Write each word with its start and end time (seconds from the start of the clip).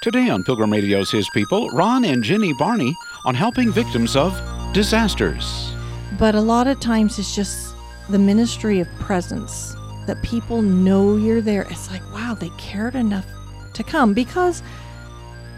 Today 0.00 0.28
on 0.28 0.44
Pilgrim 0.44 0.70
Radio's 0.70 1.10
His 1.10 1.28
People, 1.30 1.70
Ron 1.70 2.04
and 2.04 2.22
Jenny 2.22 2.52
Barney 2.52 2.94
on 3.24 3.34
helping 3.34 3.72
victims 3.72 4.14
of 4.14 4.40
disasters. 4.72 5.72
But 6.16 6.36
a 6.36 6.40
lot 6.40 6.68
of 6.68 6.78
times 6.78 7.18
it's 7.18 7.34
just 7.34 7.74
the 8.08 8.18
ministry 8.18 8.78
of 8.78 8.86
presence 9.00 9.74
that 10.06 10.22
people 10.22 10.62
know 10.62 11.16
you're 11.16 11.40
there. 11.40 11.62
It's 11.62 11.90
like, 11.90 12.02
wow, 12.14 12.36
they 12.38 12.50
cared 12.50 12.94
enough 12.94 13.26
to 13.72 13.82
come 13.82 14.14
because 14.14 14.62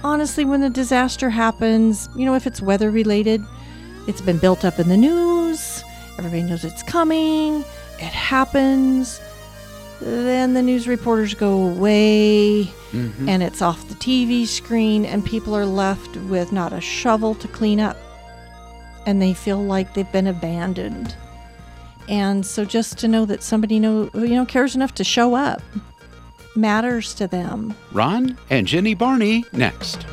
honestly, 0.03 0.47
when 0.47 0.63
the 0.63 0.71
disaster 0.71 1.29
happens, 1.29 2.09
you 2.17 2.25
know, 2.25 2.35
if 2.35 2.47
it's 2.47 2.63
weather 2.63 2.91
related, 2.91 3.45
it's 4.09 4.23
been 4.23 4.39
built 4.39 4.65
up 4.65 4.79
in 4.79 4.89
the 4.89 4.97
news, 4.97 5.85
everybody 6.17 6.43
knows 6.45 6.65
it's 6.65 6.83
coming, 6.83 7.63
it 7.99 8.15
happens. 8.15 9.21
Then 10.01 10.55
the 10.55 10.63
news 10.63 10.89
reporters 10.89 11.35
go 11.35 11.69
away 11.69 12.73
Mm-hmm. 12.93 13.29
and 13.29 13.41
it's 13.41 13.63
off 13.63 13.87
the 13.89 13.95
TV 13.95 14.45
screen, 14.49 15.05
and 15.07 15.25
people 15.25 15.55
are 15.55 15.65
left 15.65 16.17
with 16.17 16.51
not 16.51 16.73
a 16.73 16.81
shovel 16.81 17.37
to 17.37 17.47
clean 17.47 17.79
up. 17.79 17.97
And 19.07 19.23
they 19.23 19.33
feel 19.33 19.63
like 19.63 19.95
they've 19.95 20.11
been 20.11 20.27
abandoned. 20.27 21.15
And 22.09 22.45
so 22.45 22.65
just 22.65 22.99
to 22.99 23.07
know 23.07 23.25
that 23.27 23.45
somebody 23.45 23.79
know 23.79 24.11
you 24.15 24.31
know 24.35 24.45
cares 24.45 24.75
enough 24.75 24.93
to 24.97 25.05
show 25.05 25.37
up 25.37 25.63
matters 26.57 27.15
to 27.15 27.29
them. 27.29 27.77
Ron 27.93 28.37
and 28.51 28.67
Jenny 28.67 28.95
Barney 28.95 29.45
next. 29.53 30.05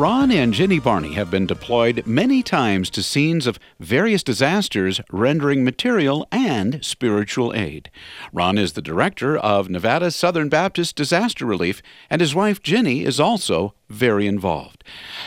Ron 0.00 0.30
and 0.30 0.54
Jenny 0.54 0.78
Barney 0.78 1.12
have 1.12 1.30
been 1.30 1.44
deployed 1.44 2.06
many 2.06 2.42
times 2.42 2.88
to 2.88 3.02
scenes 3.02 3.46
of 3.46 3.58
various 3.78 4.22
disasters, 4.22 4.98
rendering 5.12 5.62
material 5.62 6.26
and 6.32 6.82
spiritual 6.82 7.52
aid. 7.54 7.90
Ron 8.32 8.56
is 8.56 8.72
the 8.72 8.80
director 8.80 9.36
of 9.36 9.68
Nevada 9.68 10.10
Southern 10.10 10.48
Baptist 10.48 10.96
Disaster 10.96 11.44
Relief, 11.44 11.82
and 12.08 12.22
his 12.22 12.34
wife 12.34 12.62
Jenny 12.62 13.04
is 13.04 13.20
also 13.20 13.74
very 13.90 14.26
involved. 14.26 14.82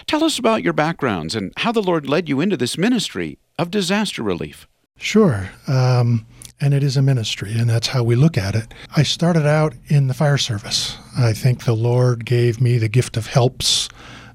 Tell 0.08 0.24
us 0.24 0.40
about 0.40 0.64
your 0.64 0.74
backgrounds 0.74 1.36
and 1.36 1.54
how 1.58 1.72
the 1.72 1.84
Lord 1.84 2.10
led 2.10 2.28
you 2.28 2.42
into 2.42 2.58
this 2.58 2.76
ministry 2.76 3.38
of 3.60 3.70
disaster 3.70 4.24
relief. 4.24 4.68
Sure. 4.98 5.52
Um, 5.68 6.26
and 6.60 6.74
it 6.74 6.82
is 6.82 6.98
a 6.98 7.04
ministry, 7.04 7.54
and 7.56 7.70
that's 7.70 7.90
how 7.90 8.02
we 8.02 8.16
look 8.16 8.40
at 8.40 8.56
it. 8.56 8.74
I 8.98 9.04
started 9.04 9.46
out 9.46 9.76
in 9.86 10.08
the 10.08 10.16
fire 10.16 10.40
service. 10.40 10.98
I 11.16 11.34
think 11.34 11.66
the 11.66 11.76
Lord 11.76 12.26
gave 12.26 12.60
me 12.60 12.80
the 12.80 12.90
gift 12.90 13.18
of 13.18 13.28
helps 13.28 13.88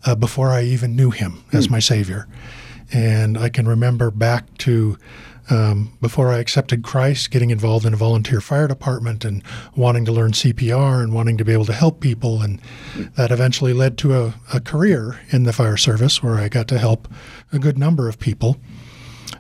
uh, 0.05 0.15
before 0.15 0.51
I 0.51 0.63
even 0.63 0.97
knew 0.97 1.11
Him 1.11 1.45
as 1.53 1.71
my 1.71 1.79
Savior. 1.79 2.27
And 2.93 3.37
I 3.37 3.49
can 3.49 3.69
remember 3.69 4.11
back 4.11 4.57
to 4.59 4.97
um, 5.51 5.97
before 6.01 6.31
I 6.31 6.39
accepted 6.39 6.83
Christ, 6.83 7.31
getting 7.31 7.51
involved 7.51 7.87
in 7.87 7.95
a 7.95 7.97
volunteer 7.97 8.41
fire 8.41 8.69
department 8.69 9.25
and 9.25 9.43
wanting 9.75 10.05
to 10.05 10.13
learn 10.13 10.33
CPR 10.33 11.03
and 11.03 11.15
wanting 11.15 11.39
to 11.39 11.45
be 11.45 11.53
able 11.53 11.65
to 11.67 11.73
help 11.73 12.01
people. 12.01 12.43
And 12.43 12.61
that 13.17 13.31
eventually 13.31 13.73
led 13.73 13.97
to 13.99 14.15
a, 14.15 14.35
a 14.53 14.61
career 14.61 15.21
in 15.31 15.45
the 15.45 15.53
fire 15.53 15.77
service 15.77 16.23
where 16.23 16.37
I 16.37 16.49
got 16.49 16.69
to 16.69 16.79
help 16.79 17.09
a 17.53 17.59
good 17.59 17.79
number 17.79 18.09
of 18.09 18.19
people. 18.19 18.59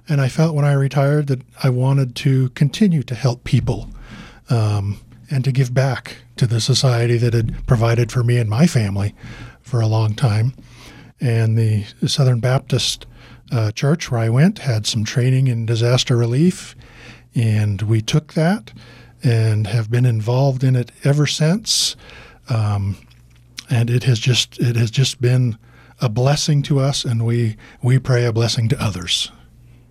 And 0.08 0.20
I 0.20 0.28
felt 0.28 0.54
when 0.54 0.64
I 0.64 0.72
retired 0.72 1.26
that 1.26 1.42
I 1.62 1.68
wanted 1.68 2.16
to 2.16 2.48
continue 2.50 3.02
to 3.02 3.14
help 3.14 3.44
people 3.44 3.90
um, 4.48 5.00
and 5.30 5.44
to 5.44 5.52
give 5.52 5.74
back 5.74 6.18
to 6.36 6.46
the 6.46 6.60
society 6.60 7.18
that 7.18 7.34
had 7.34 7.66
provided 7.66 8.10
for 8.10 8.24
me 8.24 8.38
and 8.38 8.48
my 8.48 8.66
family 8.66 9.14
for 9.68 9.80
a 9.80 9.86
long 9.86 10.14
time. 10.14 10.54
And 11.20 11.58
the 11.58 11.84
Southern 12.06 12.40
Baptist 12.40 13.06
uh, 13.52 13.70
Church, 13.72 14.10
where 14.10 14.20
I 14.20 14.28
went, 14.28 14.60
had 14.60 14.86
some 14.86 15.04
training 15.04 15.46
in 15.46 15.66
disaster 15.66 16.16
relief. 16.16 16.74
And 17.34 17.82
we 17.82 18.00
took 18.00 18.32
that 18.34 18.72
and 19.22 19.66
have 19.66 19.90
been 19.90 20.06
involved 20.06 20.64
in 20.64 20.74
it 20.74 20.90
ever 21.04 21.26
since. 21.26 21.96
Um, 22.48 22.96
and 23.68 23.90
it 23.90 24.04
has 24.04 24.18
just 24.18 24.58
it 24.58 24.76
has 24.76 24.90
just 24.90 25.20
been 25.20 25.58
a 26.00 26.08
blessing 26.08 26.62
to 26.62 26.78
us, 26.78 27.04
and 27.04 27.26
we 27.26 27.56
we 27.82 27.98
pray 27.98 28.24
a 28.24 28.32
blessing 28.32 28.68
to 28.70 28.82
others. 28.82 29.30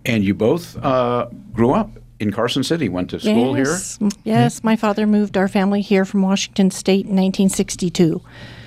And 0.04 0.24
you 0.24 0.34
both 0.34 0.76
uh, 0.82 1.28
grew 1.52 1.72
up 1.72 1.90
in 2.18 2.32
Carson 2.32 2.64
City, 2.64 2.88
went 2.88 3.10
to 3.10 3.20
school 3.20 3.54
here. 3.54 3.66
yes, 3.66 3.98
m- 4.00 4.10
Yes, 4.24 4.64
my 4.64 4.74
father 4.74 5.06
moved 5.06 5.36
our 5.36 5.46
family 5.46 5.80
here 5.82 6.04
from 6.04 6.22
Washington 6.22 6.70
State 6.72 7.06
in 7.06 7.14
1962. 7.14 8.20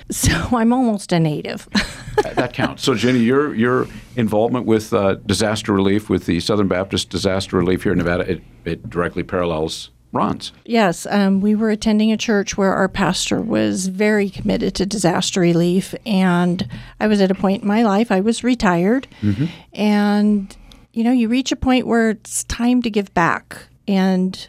So 0.10 0.56
I'm 0.56 0.72
almost 0.72 1.12
a 1.12 1.18
native. 1.18 1.68
that 2.22 2.52
counts. 2.52 2.82
So, 2.82 2.94
Jenny, 2.94 3.20
your 3.20 3.54
your 3.54 3.86
involvement 4.16 4.66
with 4.66 4.92
uh, 4.92 5.14
disaster 5.14 5.72
relief 5.72 6.10
with 6.10 6.26
the 6.26 6.38
Southern 6.40 6.68
Baptist 6.68 7.08
Disaster 7.10 7.56
Relief 7.56 7.82
here 7.82 7.92
in 7.92 7.98
Nevada, 7.98 8.30
it, 8.30 8.42
it 8.64 8.90
directly 8.90 9.22
parallels 9.22 9.90
Ron's. 10.12 10.52
Yes, 10.66 11.06
um, 11.06 11.40
we 11.40 11.54
were 11.54 11.70
attending 11.70 12.12
a 12.12 12.18
church 12.18 12.58
where 12.58 12.74
our 12.74 12.88
pastor 12.88 13.40
was 13.40 13.86
very 13.86 14.28
committed 14.28 14.74
to 14.74 14.86
disaster 14.86 15.40
relief, 15.40 15.94
and 16.04 16.68
I 17.00 17.06
was 17.06 17.20
at 17.22 17.30
a 17.30 17.34
point 17.34 17.62
in 17.62 17.68
my 17.68 17.82
life 17.82 18.12
I 18.12 18.20
was 18.20 18.44
retired, 18.44 19.08
and 19.72 20.54
you 20.92 21.04
know 21.04 21.12
you 21.12 21.28
reach 21.28 21.50
a 21.52 21.56
point 21.56 21.86
where 21.86 22.10
it's 22.10 22.44
time 22.44 22.82
to 22.82 22.90
give 22.90 23.12
back, 23.14 23.56
and 23.88 24.48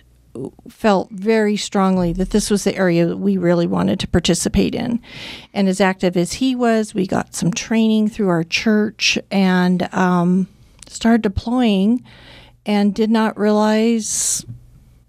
felt 0.70 1.10
very 1.12 1.56
strongly 1.56 2.14
that 2.14 2.32
this 2.32 2.50
was 2.50 2.64
the 2.64 2.76
area 2.76 3.06
that 3.06 3.18
we 3.18 3.38
really 3.38 3.68
wanted 3.68 4.00
to 4.00 4.08
participate 4.08 4.74
in. 4.74 5.02
And 5.54 5.68
as 5.68 5.80
active 5.80 6.18
as 6.18 6.34
he 6.34 6.56
was, 6.56 6.94
we 6.94 7.06
got 7.06 7.36
some 7.36 7.52
training 7.52 8.10
through 8.10 8.30
our 8.30 8.44
church 8.44 9.18
and 9.30 9.94
um, 9.94 10.48
started 10.88 11.22
deploying, 11.22 12.04
and 12.66 12.96
did 12.96 13.10
not 13.10 13.38
realize 13.38 14.46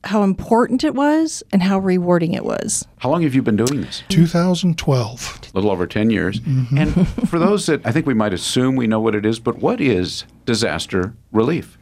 how 0.03 0.23
important 0.23 0.85
it 0.85 0.95
was 0.95 1.43
and 1.53 1.63
how 1.63 1.79
rewarding 1.79 2.35
it 2.35 2.45
was. 2.45 2.87
How 2.99 3.09
long 3.11 3.23
have 3.23 3.35
you 3.35 3.43
been 3.43 3.57
doing 3.57 3.81
this? 3.81 4.03
2012. 4.09 5.41
A 5.43 5.57
little 5.57 5.71
over 5.71 5.87
10 5.87 6.11
years. 6.11 6.41
And 6.77 7.09
for 7.29 7.39
those 7.39 7.67
that 7.67 7.81
I 7.87 7.93
think 7.93 8.07
we 8.07 8.13
might 8.13 8.35
assume 8.35 8.77
we 8.77 8.87
know 8.87 9.01
what 9.01 9.15
it 9.15 9.25
is, 9.25 9.39
but 9.39 9.59
what 9.59 9.81
is 9.81 10.25
disaster 10.45 11.15
relief? 11.33 11.79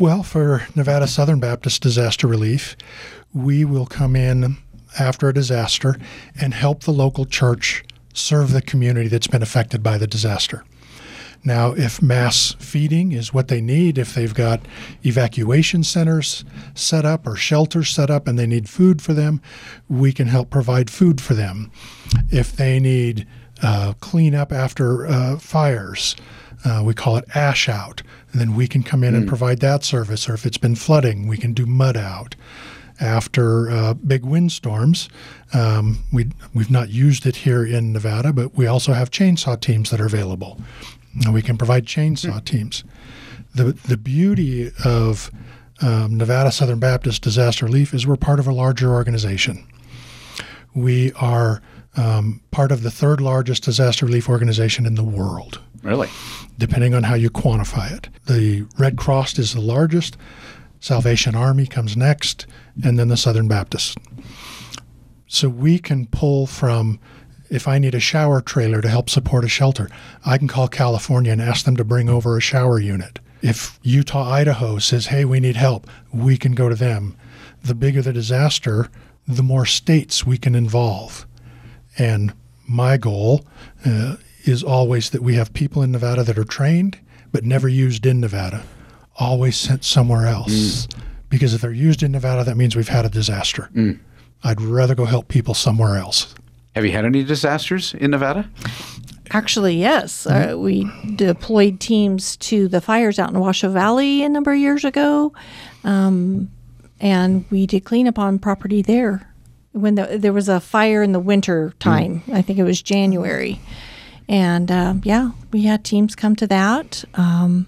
Well, 0.00 0.22
for 0.22 0.64
Nevada 0.76 1.08
Southern 1.08 1.40
Baptist 1.40 1.82
Disaster 1.82 2.28
Relief, 2.28 2.76
we 3.34 3.64
will 3.64 3.86
come 3.86 4.14
in 4.14 4.56
after 4.96 5.28
a 5.28 5.34
disaster 5.34 5.96
and 6.40 6.54
help 6.54 6.84
the 6.84 6.92
local 6.92 7.24
church 7.24 7.82
serve 8.14 8.52
the 8.52 8.62
community 8.62 9.08
that's 9.08 9.26
been 9.26 9.42
affected 9.42 9.82
by 9.82 9.98
the 9.98 10.06
disaster. 10.06 10.62
Now, 11.42 11.72
if 11.72 12.00
mass 12.00 12.54
feeding 12.60 13.10
is 13.10 13.34
what 13.34 13.48
they 13.48 13.60
need, 13.60 13.98
if 13.98 14.14
they've 14.14 14.32
got 14.32 14.60
evacuation 15.04 15.82
centers 15.82 16.44
set 16.76 17.04
up 17.04 17.26
or 17.26 17.34
shelters 17.34 17.90
set 17.90 18.08
up 18.08 18.28
and 18.28 18.38
they 18.38 18.46
need 18.46 18.68
food 18.68 19.02
for 19.02 19.14
them, 19.14 19.42
we 19.88 20.12
can 20.12 20.28
help 20.28 20.48
provide 20.48 20.90
food 20.90 21.20
for 21.20 21.34
them. 21.34 21.72
If 22.30 22.52
they 22.52 22.78
need 22.78 23.26
uh, 23.62 23.94
cleanup 24.00 24.52
after 24.52 25.06
uh, 25.06 25.38
fires, 25.38 26.16
uh, 26.64 26.82
we 26.84 26.94
call 26.94 27.16
it 27.16 27.24
ash 27.34 27.68
out, 27.68 28.02
and 28.32 28.40
then 28.40 28.54
we 28.54 28.66
can 28.66 28.82
come 28.82 29.04
in 29.04 29.14
and 29.14 29.28
provide 29.28 29.60
that 29.60 29.84
service. 29.84 30.28
Or 30.28 30.34
if 30.34 30.44
it's 30.44 30.58
been 30.58 30.74
flooding, 30.74 31.28
we 31.28 31.36
can 31.36 31.52
do 31.52 31.66
mud 31.66 31.96
out. 31.96 32.34
After 33.00 33.70
uh, 33.70 33.94
big 33.94 34.24
windstorms, 34.24 35.08
um, 35.54 36.02
we 36.12 36.30
we've 36.52 36.70
not 36.70 36.88
used 36.88 37.26
it 37.26 37.36
here 37.36 37.64
in 37.64 37.92
Nevada, 37.92 38.32
but 38.32 38.56
we 38.56 38.66
also 38.66 38.92
have 38.92 39.12
chainsaw 39.12 39.60
teams 39.60 39.90
that 39.90 40.00
are 40.00 40.06
available. 40.06 40.60
And 41.24 41.32
we 41.32 41.40
can 41.40 41.56
provide 41.56 41.86
chainsaw 41.86 42.44
teams. 42.44 42.82
The 43.54 43.72
the 43.72 43.96
beauty 43.96 44.72
of 44.84 45.30
um, 45.80 46.16
Nevada 46.16 46.50
Southern 46.50 46.80
Baptist 46.80 47.22
Disaster 47.22 47.66
Relief 47.66 47.94
is 47.94 48.04
we're 48.04 48.16
part 48.16 48.40
of 48.40 48.48
a 48.48 48.52
larger 48.52 48.92
organization. 48.92 49.64
We 50.74 51.12
are 51.12 51.62
um, 51.98 52.40
part 52.50 52.70
of 52.72 52.82
the 52.82 52.90
third 52.90 53.20
largest 53.20 53.64
disaster 53.64 54.06
relief 54.06 54.28
organization 54.28 54.86
in 54.86 54.94
the 54.94 55.02
world 55.04 55.60
Really? 55.82 56.08
depending 56.56 56.94
on 56.94 57.02
how 57.02 57.14
you 57.14 57.28
quantify 57.30 57.92
it. 57.96 58.08
The 58.26 58.66
Red 58.78 58.96
Cross 58.96 59.38
is 59.38 59.52
the 59.54 59.60
largest, 59.60 60.16
Salvation 60.80 61.34
Army 61.34 61.66
comes 61.66 61.96
next, 61.96 62.46
and 62.84 62.98
then 62.98 63.08
the 63.08 63.16
Southern 63.16 63.48
Baptist. 63.48 63.98
So 65.26 65.48
we 65.48 65.78
can 65.78 66.06
pull 66.06 66.46
from, 66.46 66.98
if 67.50 67.68
I 67.68 67.78
need 67.78 67.94
a 67.94 68.00
shower 68.00 68.40
trailer 68.40 68.80
to 68.80 68.88
help 68.88 69.10
support 69.10 69.44
a 69.44 69.48
shelter, 69.48 69.88
I 70.24 70.38
can 70.38 70.48
call 70.48 70.68
California 70.68 71.32
and 71.32 71.42
ask 71.42 71.64
them 71.64 71.76
to 71.76 71.84
bring 71.84 72.08
over 72.08 72.36
a 72.36 72.40
shower 72.40 72.78
unit. 72.80 73.18
If 73.42 73.78
Utah, 73.82 74.28
Idaho 74.30 74.78
says, 74.78 75.06
hey, 75.06 75.24
we 75.24 75.38
need 75.40 75.56
help, 75.56 75.86
we 76.12 76.36
can 76.36 76.52
go 76.52 76.68
to 76.68 76.74
them. 76.74 77.16
The 77.62 77.74
bigger 77.74 78.02
the 78.02 78.12
disaster, 78.12 78.88
the 79.28 79.42
more 79.44 79.66
states 79.66 80.26
we 80.26 80.38
can 80.38 80.54
involve. 80.54 81.26
And 81.98 82.32
my 82.66 82.96
goal 82.96 83.44
uh, 83.84 84.16
is 84.44 84.62
always 84.62 85.10
that 85.10 85.22
we 85.22 85.34
have 85.34 85.52
people 85.52 85.82
in 85.82 85.90
Nevada 85.92 86.22
that 86.22 86.38
are 86.38 86.44
trained 86.44 86.98
but 87.32 87.44
never 87.44 87.68
used 87.68 88.06
in 88.06 88.20
Nevada, 88.20 88.62
always 89.16 89.56
sent 89.56 89.84
somewhere 89.84 90.26
else. 90.26 90.86
Because 91.28 91.52
if 91.52 91.60
they're 91.60 91.72
used 91.72 92.02
in 92.02 92.12
Nevada, 92.12 92.44
that 92.44 92.56
means 92.56 92.74
we've 92.74 92.88
had 92.88 93.04
a 93.04 93.10
disaster. 93.10 93.68
I'd 94.44 94.60
rather 94.60 94.94
go 94.94 95.04
help 95.04 95.28
people 95.28 95.52
somewhere 95.52 95.96
else. 95.96 96.34
Have 96.74 96.84
you 96.86 96.92
had 96.92 97.04
any 97.04 97.24
disasters 97.24 97.92
in 97.94 98.12
Nevada? 98.12 98.48
Actually, 99.30 99.76
yes. 99.76 100.26
Uh, 100.26 100.54
we 100.56 100.90
deployed 101.16 101.80
teams 101.80 102.36
to 102.38 102.68
the 102.68 102.80
fires 102.80 103.18
out 103.18 103.30
in 103.30 103.38
Washoe 103.38 103.68
Valley 103.70 104.22
a 104.22 104.28
number 104.28 104.52
of 104.52 104.58
years 104.58 104.84
ago, 104.84 105.34
um, 105.84 106.50
and 107.00 107.44
we 107.50 107.66
did 107.66 107.84
cleanup 107.84 108.18
on 108.18 108.38
property 108.38 108.80
there. 108.80 109.27
When 109.78 109.94
the, 109.94 110.18
there 110.18 110.32
was 110.32 110.48
a 110.48 110.60
fire 110.60 111.02
in 111.02 111.12
the 111.12 111.20
winter 111.20 111.72
time, 111.78 112.22
I 112.32 112.42
think 112.42 112.58
it 112.58 112.64
was 112.64 112.82
January, 112.82 113.60
and 114.28 114.70
um, 114.70 115.00
yeah, 115.04 115.30
we 115.52 115.62
had 115.62 115.84
teams 115.84 116.14
come 116.16 116.34
to 116.36 116.46
that. 116.46 117.04
Um, 117.14 117.66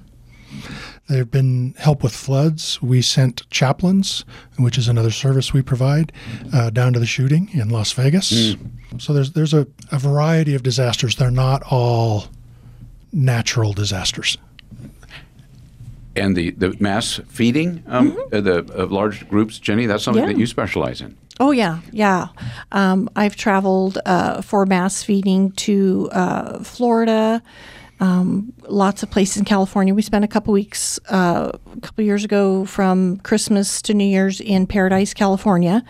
There 1.09 1.19
have 1.19 1.31
been 1.31 1.75
help 1.79 2.03
with 2.03 2.13
floods. 2.13 2.81
We 2.83 3.03
sent 3.03 3.49
chaplains, 3.51 4.25
which 4.59 4.79
is 4.79 4.89
another 4.89 5.11
service 5.11 5.53
we 5.53 5.63
provide, 5.63 6.13
uh, 6.53 6.71
down 6.71 6.93
to 6.93 6.99
the 7.01 7.07
shooting 7.07 7.49
in 7.53 7.69
Las 7.69 7.93
Vegas. 7.93 8.57
So 8.99 9.13
there's 9.13 9.33
there's 9.33 9.55
a, 9.55 9.67
a 9.91 9.99
variety 9.99 10.55
of 10.55 10.63
disasters. 10.63 11.17
They're 11.17 11.31
not 11.31 11.63
all 11.71 12.25
natural 13.13 13.73
disasters. 13.73 14.39
And 16.17 16.37
the, 16.37 16.51
the 16.51 16.77
mass 16.81 17.21
feeding 17.29 17.83
um, 17.87 18.17
uh, 18.33 18.41
the 18.41 18.59
of 18.75 18.91
large 18.93 19.29
groups, 19.29 19.59
Jenny, 19.61 19.87
that's 19.87 20.03
something 20.05 20.23
Mm-hmm. 20.23 20.31
Yeah. 20.31 20.35
that 20.35 20.41
you 20.41 20.47
specialize 20.47 21.01
in. 21.01 21.17
Oh 21.41 21.53
yeah, 21.53 21.81
yeah. 21.91 22.29
Um, 22.71 23.09
I've 23.17 23.35
traveled 23.35 23.99
uh, 24.05 24.43
for 24.43 24.67
mass 24.67 25.03
feeding 25.03 25.53
to 25.53 26.11
uh, 26.13 26.63
Florida, 26.63 27.43
um, 27.99 28.53
lots 28.69 29.03
of 29.03 29.11
places 29.11 29.39
in 29.39 29.47
California. 29.47 29.95
We 29.95 30.03
spent 30.03 30.23
a 30.23 30.29
couple 30.29 30.53
weeks 30.53 31.01
uh, 31.09 31.53
a 31.75 31.81
couple 31.81 32.05
years 32.05 32.25
ago 32.25 32.67
from 32.67 33.17
Christmas 33.21 33.81
to 33.83 33.95
New 33.95 34.05
Year's 34.05 34.43
in 34.43 34.67
Paradise, 34.67 35.15
California, 35.15 35.83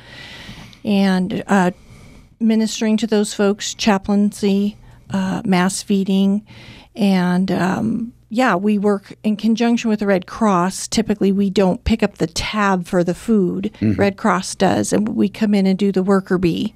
and 0.85 1.43
uh, 1.49 1.73
ministering 2.39 2.97
to 2.99 3.09
those 3.09 3.35
folks, 3.35 3.75
chaplaincy, 3.75 4.77
uh, 5.11 5.43
mass 5.45 5.83
feeding, 5.83 6.47
and 6.95 7.51
um, 7.51 8.13
yeah, 8.33 8.55
we 8.55 8.79
work 8.79 9.13
in 9.25 9.37
conjunction 9.37 9.91
with 9.91 9.99
the 9.99 10.07
Red 10.07 10.27
Cross. 10.27 10.89
Typically, 10.89 11.33
we 11.33 11.51
don't 11.51 11.83
pick 11.83 12.03
up 12.03 12.19
the 12.19 12.29
tab 12.29 12.87
for 12.87 13.03
the 13.03 13.15
food. 13.15 13.73
Red 13.99 14.17
Cross 14.17 14.55
does, 14.55 14.93
and 14.93 15.09
we 15.09 15.29
come 15.29 15.53
in 15.53 15.67
and 15.67 15.77
do 15.77 15.91
the 15.91 16.05
worker 16.05 16.39
bee. 16.39 16.73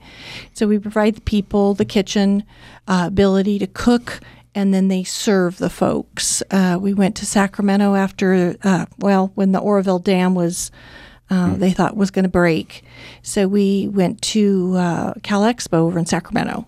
So 0.52 0.66
we 0.66 0.80
provide 0.80 1.14
the 1.14 1.20
people 1.20 1.72
the 1.74 1.84
kitchen 1.84 2.42
uh, 2.88 3.04
ability 3.06 3.60
to 3.60 3.68
cook. 3.68 4.20
And 4.56 4.72
then 4.72 4.86
they 4.86 5.02
serve 5.02 5.58
the 5.58 5.70
folks. 5.70 6.40
Uh, 6.50 6.78
we 6.80 6.94
went 6.94 7.16
to 7.16 7.26
Sacramento 7.26 7.96
after, 7.96 8.54
uh, 8.62 8.86
well, 8.98 9.32
when 9.34 9.50
the 9.50 9.58
Oroville 9.58 9.98
Dam 9.98 10.36
was 10.36 10.70
uh, 11.30 11.54
they 11.54 11.72
thought 11.72 11.96
was 11.96 12.10
going 12.10 12.24
to 12.24 12.28
break. 12.28 12.84
So 13.22 13.48
we 13.48 13.88
went 13.88 14.20
to 14.22 14.76
uh, 14.76 15.14
Cal 15.22 15.42
Expo 15.42 15.74
over 15.74 15.98
in 15.98 16.06
Sacramento 16.06 16.66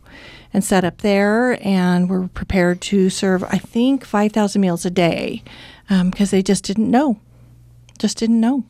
and 0.52 0.64
set 0.64 0.84
up 0.84 0.98
there, 0.98 1.58
and 1.66 2.08
we're 2.08 2.28
prepared 2.28 2.80
to 2.80 3.10
serve, 3.10 3.44
I 3.44 3.58
think, 3.58 4.04
5,000 4.04 4.60
meals 4.60 4.86
a 4.86 4.90
day 4.90 5.42
because 5.88 6.30
they 6.30 6.42
just 6.42 6.64
didn't 6.64 6.90
know. 6.90 7.20
Just 7.98 8.18
didn't 8.18 8.40
know. 8.40 8.64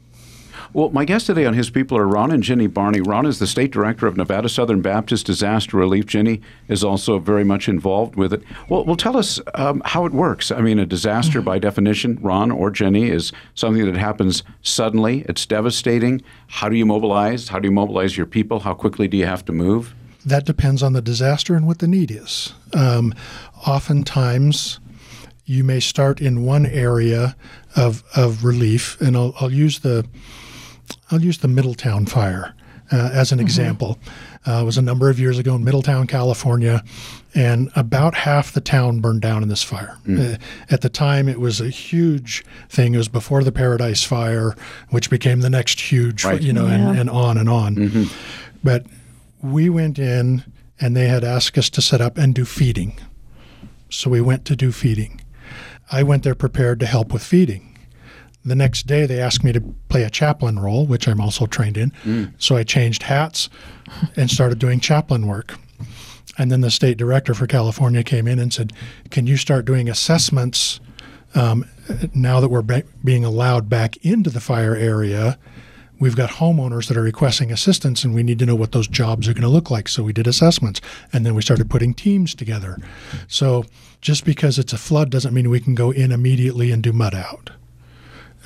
Well, 0.73 0.91
my 0.91 1.05
guest 1.05 1.27
today 1.27 1.45
on 1.45 1.55
His 1.55 1.71
People 1.71 1.97
are 1.99 2.07
Ron 2.07 2.31
and 2.31 2.43
Jenny 2.43 2.67
Barney. 2.67 3.01
Ron 3.01 3.27
is 3.27 3.39
the 3.39 3.47
state 3.47 3.71
director 3.71 4.07
of 4.07 4.17
Nevada 4.17 4.49
Southern 4.49 4.81
Baptist 4.81 5.27
Disaster 5.27 5.77
Relief. 5.77 6.07
Jenny 6.07 6.41
is 6.69 6.85
also 6.85 7.19
very 7.19 7.45
much 7.45 7.69
involved 7.69 8.17
with 8.17 8.33
it. 8.33 8.43
Well, 8.69 8.85
well 8.85 8.97
tell 8.97 9.17
us 9.17 9.41
um, 9.55 9.83
how 9.85 10.05
it 10.07 10.13
works. 10.13 10.51
I 10.51 10.61
mean, 10.61 10.79
a 10.79 10.87
disaster 10.87 11.41
by 11.41 11.59
definition, 11.59 12.19
Ron 12.21 12.51
or 12.51 12.71
Jenny, 12.71 13.11
is 13.11 13.33
something 13.55 13.85
that 13.85 13.99
happens 13.99 14.43
suddenly. 14.63 15.25
It's 15.29 15.47
devastating. 15.47 16.23
How 16.49 16.69
do 16.69 16.77
you 16.77 16.87
mobilize? 16.87 17.49
How 17.49 17.59
do 17.59 17.69
you 17.69 17.73
mobilize 17.73 18.17
your 18.17 18.27
people? 18.27 18.61
How 18.61 18.75
quickly 18.75 19.09
do 19.09 19.17
you 19.17 19.27
have 19.27 19.45
to 19.47 19.53
move? 19.53 19.95
That 20.25 20.45
depends 20.45 20.83
on 20.83 20.93
the 20.93 21.03
disaster 21.03 21.55
and 21.55 21.67
what 21.67 21.79
the 21.79 21.87
need 21.87 22.11
is. 22.11 22.53
Um, 22.75 23.15
oftentimes, 23.67 24.81
you 25.45 25.63
may 25.63 25.79
start 25.79 26.21
in 26.21 26.45
one 26.45 26.67
area 26.67 27.37
of, 27.77 28.03
of 28.17 28.45
relief, 28.45 29.01
and 29.01 29.17
I'll, 29.17 29.35
I'll 29.41 29.53
use 29.53 29.79
the 29.79 30.05
I'll 31.11 31.21
use 31.23 31.39
the 31.39 31.49
Middletown 31.49 32.07
fire 32.07 32.55
uh, 32.93 33.11
as 33.13 33.33
an 33.33 33.41
example. 33.41 33.99
Uh, 34.47 34.61
it 34.63 34.65
was 34.65 34.79
a 34.79 34.83
number 34.83 35.11
of 35.11 35.19
years 35.19 35.39
ago 35.39 35.55
in 35.57 35.65
Middletown, 35.65 36.07
California, 36.07 36.83
and 37.35 37.71
about 37.75 38.15
half 38.15 38.53
the 38.53 38.61
town 38.61 39.01
burned 39.01 39.21
down 39.21 39.43
in 39.43 39.49
this 39.49 39.63
fire. 39.63 39.97
Uh, 40.09 40.37
at 40.71 40.83
the 40.83 40.89
time, 40.89 41.29
it 41.29 41.41
was 41.41 41.61
a 41.61 41.69
huge 41.69 42.45
thing. 42.69 42.95
It 42.95 42.99
was 42.99 43.09
before 43.09 43.43
the 43.43 43.51
Paradise 43.53 44.05
Fire, 44.05 44.55
which 44.91 45.11
became 45.11 45.41
the 45.41 45.51
next 45.51 45.81
huge, 45.81 46.25
Right. 46.25 46.41
you 46.41 46.53
know, 46.53 46.67
Yeah. 46.67 46.91
and, 46.91 46.99
and 47.01 47.11
on 47.11 47.37
and 47.39 47.49
on. 47.49 48.09
But 48.63 48.87
we 49.43 49.69
went 49.69 49.99
in, 49.99 50.45
and 50.81 50.97
they 50.97 51.09
had 51.09 51.25
asked 51.25 51.59
us 51.59 51.69
to 51.71 51.83
set 51.83 52.01
up 52.01 52.17
and 52.19 52.35
do 52.35 52.45
feeding. 52.45 52.97
So 53.91 54.11
we 54.11 54.21
went 54.21 54.45
to 54.47 54.57
do 54.57 54.73
feeding. 54.73 55.21
I 55.91 56.03
went 56.03 56.23
there 56.23 56.35
prepared 56.35 56.81
to 56.81 56.87
help 56.87 57.13
with 57.13 57.23
feeding. 57.23 57.76
The 58.47 58.55
next 58.55 58.87
day, 58.87 59.07
they 59.07 59.21
asked 59.21 59.43
me 59.43 59.53
to 59.53 59.61
play 59.89 60.05
a 60.05 60.11
chaplain 60.11 60.61
role, 60.61 60.87
which 60.87 61.09
I'm 61.09 61.21
also 61.21 61.47
trained 61.47 61.77
in. 61.77 62.33
So 62.39 62.55
I 62.57 62.63
changed 62.63 63.03
hats 63.03 63.51
and 64.15 64.31
started 64.31 64.61
doing 64.61 64.79
chaplain 64.79 65.27
work. 65.27 65.59
And 66.39 66.53
then 66.53 66.61
the 66.61 66.71
state 66.71 66.97
director 66.97 67.35
for 67.35 67.49
California 67.49 68.05
came 68.05 68.29
in 68.29 68.39
and 68.39 68.53
said, 68.53 68.73
Can 69.11 69.27
you 69.27 69.37
start 69.37 69.65
doing 69.65 69.89
assessments 69.89 70.79
um, 71.35 71.65
now 72.15 72.39
that 72.39 72.49
we're 72.49 72.63
ba- 72.63 72.85
being 73.03 73.25
allowed 73.25 73.69
back 73.69 73.97
into 74.05 74.31
the 74.31 74.41
fire 74.41 74.77
area? 74.77 75.39
We've 75.99 76.15
got 76.15 76.31
homeowners 76.31 76.87
that 76.87 76.97
are 76.97 77.03
requesting 77.03 77.51
assistance, 77.51 78.05
and 78.05 78.15
we 78.15 78.23
need 78.23 78.39
to 78.39 78.47
know 78.47 78.55
what 78.55 78.73
those 78.73 78.87
jobs 78.87 79.29
are 79.29 79.33
going 79.33 79.43
to 79.43 79.49
look 79.49 79.71
like. 79.71 79.89
So 79.89 80.05
we 80.05 80.13
did 80.13 80.27
assessments, 80.29 80.81
and 81.13 81.27
then 81.27 81.35
we 81.35 81.43
started 81.43 81.69
putting 81.69 81.95
teams 81.95 82.35
together. 82.35 82.79
So 83.27 83.65
just 84.03 84.25
because 84.25 84.59
it's 84.59 84.75
a 84.75 84.79
flood 84.79 85.11
doesn't 85.11 85.35
mean 85.35 85.51
we 85.51 85.59
can 85.59 85.75
go 85.75 85.91
in 85.91 86.13
immediately 86.13 86.71
and 86.71 86.81
do 86.81 86.93
mud 86.93 87.15
out 87.15 87.51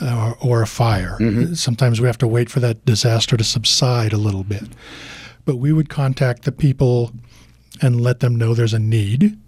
or, 0.00 0.36
or 0.40 0.62
a 0.62 0.66
fire. 0.66 1.16
Mm-hmm. 1.20 1.54
Sometimes 1.54 2.00
we 2.00 2.06
have 2.06 2.18
to 2.18 2.28
wait 2.28 2.50
for 2.50 2.60
that 2.60 2.84
disaster 2.84 3.36
to 3.36 3.44
subside 3.44 4.12
a 4.12 4.16
little 4.16 4.44
bit. 4.44 4.64
But 5.44 5.56
we 5.56 5.72
would 5.72 5.88
contact 5.88 6.44
the 6.44 6.52
people 6.52 7.12
and 7.80 8.00
let 8.00 8.20
them 8.20 8.36
know 8.36 8.54
there's 8.54 8.74
a 8.74 8.78
need. 8.78 9.38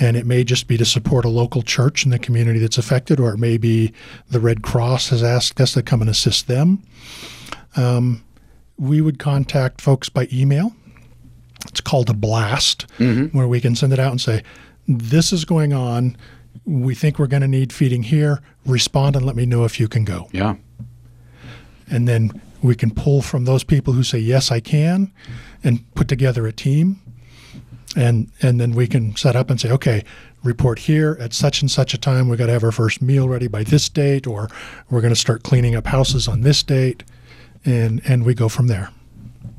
And 0.00 0.16
it 0.16 0.26
may 0.26 0.44
just 0.44 0.68
be 0.68 0.76
to 0.76 0.84
support 0.84 1.24
a 1.24 1.28
local 1.28 1.62
church 1.62 2.04
in 2.04 2.10
the 2.10 2.18
community 2.18 2.58
that's 2.60 2.78
affected, 2.78 3.18
or 3.18 3.32
it 3.32 3.38
may 3.38 3.56
be 3.56 3.92
the 4.30 4.40
Red 4.40 4.62
Cross 4.62 5.08
has 5.08 5.22
asked 5.22 5.60
us 5.60 5.72
to 5.72 5.82
come 5.82 6.00
and 6.00 6.08
assist 6.08 6.46
them. 6.46 6.82
Um, 7.76 8.24
we 8.76 9.00
would 9.00 9.18
contact 9.18 9.80
folks 9.80 10.08
by 10.08 10.28
email. 10.32 10.72
It's 11.66 11.80
called 11.80 12.08
a 12.08 12.14
blast, 12.14 12.86
mm-hmm. 12.98 13.36
where 13.36 13.48
we 13.48 13.60
can 13.60 13.74
send 13.74 13.92
it 13.92 13.98
out 13.98 14.12
and 14.12 14.20
say, 14.20 14.44
This 14.86 15.32
is 15.32 15.44
going 15.44 15.72
on. 15.72 16.16
We 16.68 16.94
think 16.94 17.18
we're 17.18 17.26
going 17.28 17.40
to 17.42 17.48
need 17.48 17.72
feeding 17.72 18.02
here. 18.02 18.42
Respond 18.66 19.16
and 19.16 19.24
let 19.24 19.34
me 19.36 19.46
know 19.46 19.64
if 19.64 19.80
you 19.80 19.88
can 19.88 20.04
go 20.04 20.28
Yeah. 20.32 20.56
and 21.90 22.06
then 22.06 22.40
we 22.62 22.74
can 22.74 22.90
pull 22.90 23.22
from 23.22 23.44
those 23.46 23.64
people 23.64 23.92
who 23.94 24.02
say 24.02 24.18
yes 24.18 24.50
i 24.50 24.58
can 24.60 25.12
and 25.64 25.78
put 25.94 26.08
together 26.08 26.46
a 26.46 26.52
team 26.52 27.00
and 27.96 28.30
and 28.42 28.60
then 28.60 28.72
we 28.72 28.86
can 28.86 29.14
set 29.16 29.34
up 29.36 29.48
and 29.48 29.60
say 29.60 29.70
okay 29.70 30.04
report 30.42 30.80
here 30.80 31.16
at 31.20 31.32
such 31.32 31.62
and 31.62 31.70
such 31.70 31.94
a 31.94 31.98
time 31.98 32.28
We've 32.28 32.38
got 32.38 32.46
to 32.46 32.52
have 32.52 32.64
our 32.64 32.72
first 32.72 33.00
meal 33.00 33.28
ready 33.28 33.48
by 33.48 33.62
this 33.62 33.88
date 33.88 34.26
or 34.26 34.48
we're 34.90 35.00
going 35.00 35.14
to 35.14 35.18
start 35.20 35.42
cleaning 35.44 35.74
up 35.76 35.86
houses 35.86 36.28
on 36.28 36.42
this 36.42 36.62
date 36.62 37.04
and 37.64 38.02
and 38.04 38.24
we 38.26 38.34
go 38.34 38.48
from 38.48 38.66
there 38.66 38.90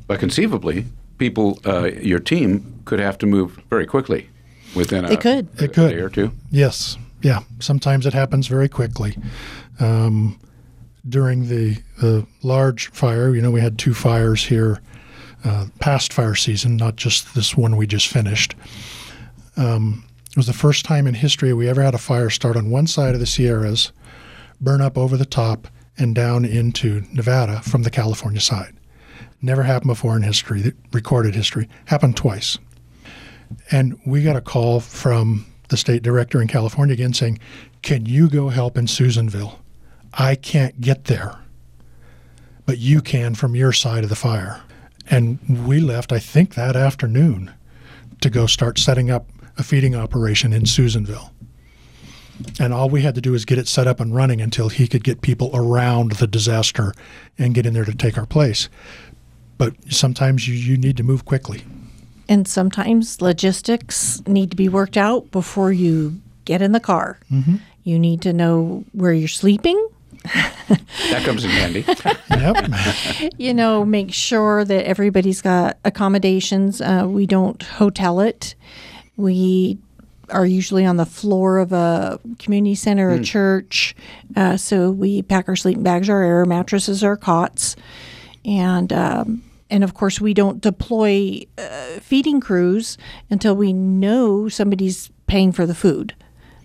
But 0.08 0.20
conceivably, 0.20 0.86
people, 1.18 1.60
uh, 1.66 1.86
your 2.02 2.20
team 2.20 2.82
could 2.86 3.00
have 3.00 3.18
to 3.20 3.26
move 3.26 3.60
very 3.70 3.86
quickly 3.86 4.30
within 4.76 5.06
a, 5.06 5.10
They 5.10 5.18
could. 5.18 5.48
a 5.60 5.64
It 5.66 5.74
could. 5.74 5.90
day 5.92 6.00
or 6.00 6.10
two. 6.10 6.32
yes. 6.52 6.98
Yeah. 7.22 7.40
Sometimes 7.60 8.06
it 8.06 8.14
happens 8.14 8.48
very 8.48 8.70
quickly. 8.70 9.18
Um, 9.80 10.40
during 11.08 11.48
the, 11.48 11.78
the 12.00 12.26
large 12.44 12.90
fire 12.92 13.34
you 13.34 13.42
know 13.42 13.50
we 13.52 13.62
had 13.62 13.78
two 13.80 13.94
fires 13.94 14.44
here 14.46 14.82
uh, 15.46 15.66
past 15.80 16.12
fire 16.12 16.36
season 16.36 16.76
not 16.76 16.98
just 16.98 17.34
this 17.36 17.56
one 17.58 17.78
we 17.78 17.88
just 17.88 18.08
finished. 18.08 18.54
Um, 19.58 20.06
it 20.30 20.38
was 20.38 20.48
the 20.48 20.54
first 20.54 20.86
time 20.86 21.08
in 21.08 21.16
history 21.16 21.54
we 21.54 21.68
ever 21.68 21.82
had 21.82 21.96
a 21.96 21.98
fire 22.00 22.30
start 22.30 22.56
on 22.56 22.70
one 22.70 22.88
side 22.88 23.14
of 23.14 23.20
the 23.20 23.26
sierras 23.26 23.92
burn 24.62 24.82
up 24.82 24.98
over 24.98 25.18
the 25.18 25.26
top 25.26 25.68
and 25.98 26.14
down 26.16 26.46
into 26.46 27.04
nevada 27.12 27.62
from 27.62 27.84
the 27.84 27.90
california 27.90 28.42
side. 28.42 28.74
Never 29.42 29.64
happened 29.64 29.90
before 29.90 30.16
in 30.18 30.24
history 30.24 30.74
recorded 30.92 31.34
history. 31.36 31.68
Happened 31.86 32.18
twice 32.18 32.58
and 33.72 34.00
we 34.06 34.24
got 34.24 34.36
a 34.36 34.42
call 34.42 34.80
from 34.80 35.46
the 35.70 35.78
state 35.78 36.04
director 36.04 36.42
in 36.42 36.48
California 36.48 36.94
again 36.94 37.14
saying, 37.14 37.40
Can 37.82 38.06
you 38.06 38.30
go 38.30 38.50
help 38.50 38.78
in 38.78 38.88
Susanville? 38.88 39.60
I 40.14 40.36
can't 40.36 40.82
get 40.82 41.06
there, 41.06 41.38
but 42.66 42.78
you 42.78 43.02
can 43.02 43.36
from 43.36 43.56
your 43.56 43.74
side 43.74 44.04
of 44.04 44.10
the 44.10 44.16
fire. 44.16 44.62
And 45.10 45.68
we 45.68 45.80
left, 45.80 46.12
I 46.12 46.20
think, 46.20 46.54
that 46.56 46.76
afternoon 46.76 47.54
to 48.22 48.30
go 48.30 48.46
start 48.46 48.78
setting 48.78 49.10
up 49.10 49.28
a 49.58 49.64
feeding 49.64 49.96
operation 49.96 50.54
in 50.54 50.66
Susanville. 50.66 51.32
And 52.60 52.74
all 52.74 52.90
we 52.90 53.02
had 53.02 53.16
to 53.16 53.22
do 53.22 53.34
was 53.34 53.44
get 53.44 53.58
it 53.58 53.68
set 53.68 53.88
up 53.88 54.00
and 54.00 54.16
running 54.16 54.40
until 54.40 54.70
he 54.70 54.88
could 54.88 55.04
get 55.04 55.22
people 55.22 55.52
around 55.54 56.14
the 56.14 56.28
disaster 56.28 56.94
and 57.38 57.54
get 57.54 57.66
in 57.66 57.74
there 57.74 57.86
to 57.86 57.94
take 57.94 58.18
our 58.18 58.26
place. 58.26 58.70
But 59.58 59.76
sometimes 59.92 60.48
you, 60.48 60.56
you 60.56 60.78
need 60.78 60.96
to 60.98 61.04
move 61.04 61.26
quickly. 61.26 61.64
And 62.30 62.48
sometimes 62.48 63.22
logistics 63.22 64.22
need 64.28 64.52
to 64.52 64.56
be 64.56 64.70
worked 64.70 64.96
out 64.96 65.32
before 65.32 65.74
you 65.74 66.22
get 66.46 66.62
in 66.62 66.72
the 66.72 66.80
car. 66.80 67.20
You 67.84 68.00
need 68.00 68.22
to 68.22 68.32
know 68.34 68.86
where 68.94 69.12
you're 69.12 69.28
sleeping. 69.28 69.90
That 71.10 71.24
comes 71.24 71.44
in 71.44 71.50
handy. 71.50 71.84
Yep. 72.30 73.34
you 73.40 73.54
know, 73.54 73.84
make 73.84 74.14
sure 74.14 74.64
that 74.64 74.86
everybody's 74.86 75.42
got 75.42 75.78
accommodations. 75.84 76.82
Uh, 76.82 77.06
we 77.08 77.26
don't 77.26 77.62
hotel 77.64 78.20
it. 78.20 78.54
We 79.18 79.80
are 80.30 80.46
usually 80.46 80.86
on 80.86 80.98
the 80.98 81.06
floor 81.08 81.58
of 81.58 81.72
a 81.72 82.20
community 82.38 82.76
center, 82.76 83.10
a 83.10 83.24
church. 83.24 83.96
Uh, 84.36 84.58
so 84.58 84.92
we 84.92 85.24
pack 85.24 85.50
our 85.50 85.56
sleeping 85.56 85.82
bags, 85.82 86.10
our 86.10 86.22
air 86.22 86.46
mattresses, 86.46 87.04
our 87.04 87.18
cots, 87.18 87.76
and 88.46 88.94
um, 88.94 89.42
and 89.70 89.84
of 89.84 89.94
course 89.94 90.20
we 90.20 90.34
don't 90.34 90.62
deploy 90.62 91.42
uh, 91.58 92.00
feeding 92.02 92.40
crews 92.40 92.98
until 93.30 93.56
we 93.56 93.74
know 93.74 94.50
somebody's 94.50 95.10
paying 95.28 95.52
for 95.52 95.66
the 95.66 95.76
food. 95.76 96.16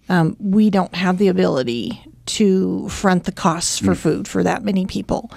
Um, 0.09 0.37
we 0.39 0.71
don't 0.71 0.95
have 0.95 1.19
the 1.19 1.29
ability 1.29 2.05
to 2.27 2.89
front 2.89 3.25
the 3.25 3.33
costs 3.33 3.79
for 3.79 3.95
food 3.95 4.27
for 4.27 4.43
that 4.43 4.65
many 4.65 4.87
people. 4.87 5.31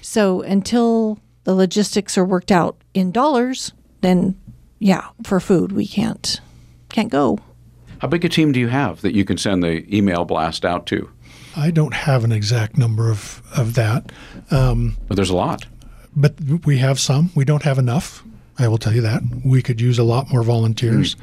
So 0.00 0.42
until 0.42 1.18
the 1.44 1.54
logistics 1.54 2.18
are 2.18 2.24
worked 2.24 2.50
out 2.50 2.76
in 2.94 3.12
dollars, 3.12 3.72
then 4.00 4.38
yeah, 4.78 5.08
for 5.24 5.40
food 5.40 5.72
we 5.72 5.86
can't 5.86 6.40
can't 6.88 7.10
go. 7.10 7.38
How 7.98 8.08
big 8.08 8.24
a 8.24 8.28
team 8.28 8.50
do 8.50 8.58
you 8.58 8.68
have 8.68 9.00
that 9.02 9.14
you 9.14 9.24
can 9.24 9.38
send 9.38 9.62
the 9.62 9.96
email 9.96 10.24
blast 10.24 10.64
out 10.64 10.86
to? 10.86 11.08
I 11.56 11.70
don't 11.70 11.94
have 11.94 12.24
an 12.24 12.32
exact 12.32 12.76
number 12.76 13.10
of, 13.10 13.42
of 13.56 13.74
that, 13.74 14.10
um, 14.50 14.96
Well, 15.08 15.16
there's 15.16 15.30
a 15.30 15.36
lot. 15.36 15.66
But 16.14 16.34
we 16.64 16.78
have 16.78 16.98
some. 17.00 17.30
We 17.34 17.44
don't 17.44 17.62
have 17.62 17.78
enough. 17.78 18.24
I 18.58 18.68
will 18.68 18.78
tell 18.78 18.92
you 18.92 19.00
that. 19.02 19.22
We 19.44 19.62
could 19.62 19.80
use 19.80 19.98
a 19.98 20.04
lot 20.04 20.30
more 20.30 20.42
volunteers. 20.42 21.16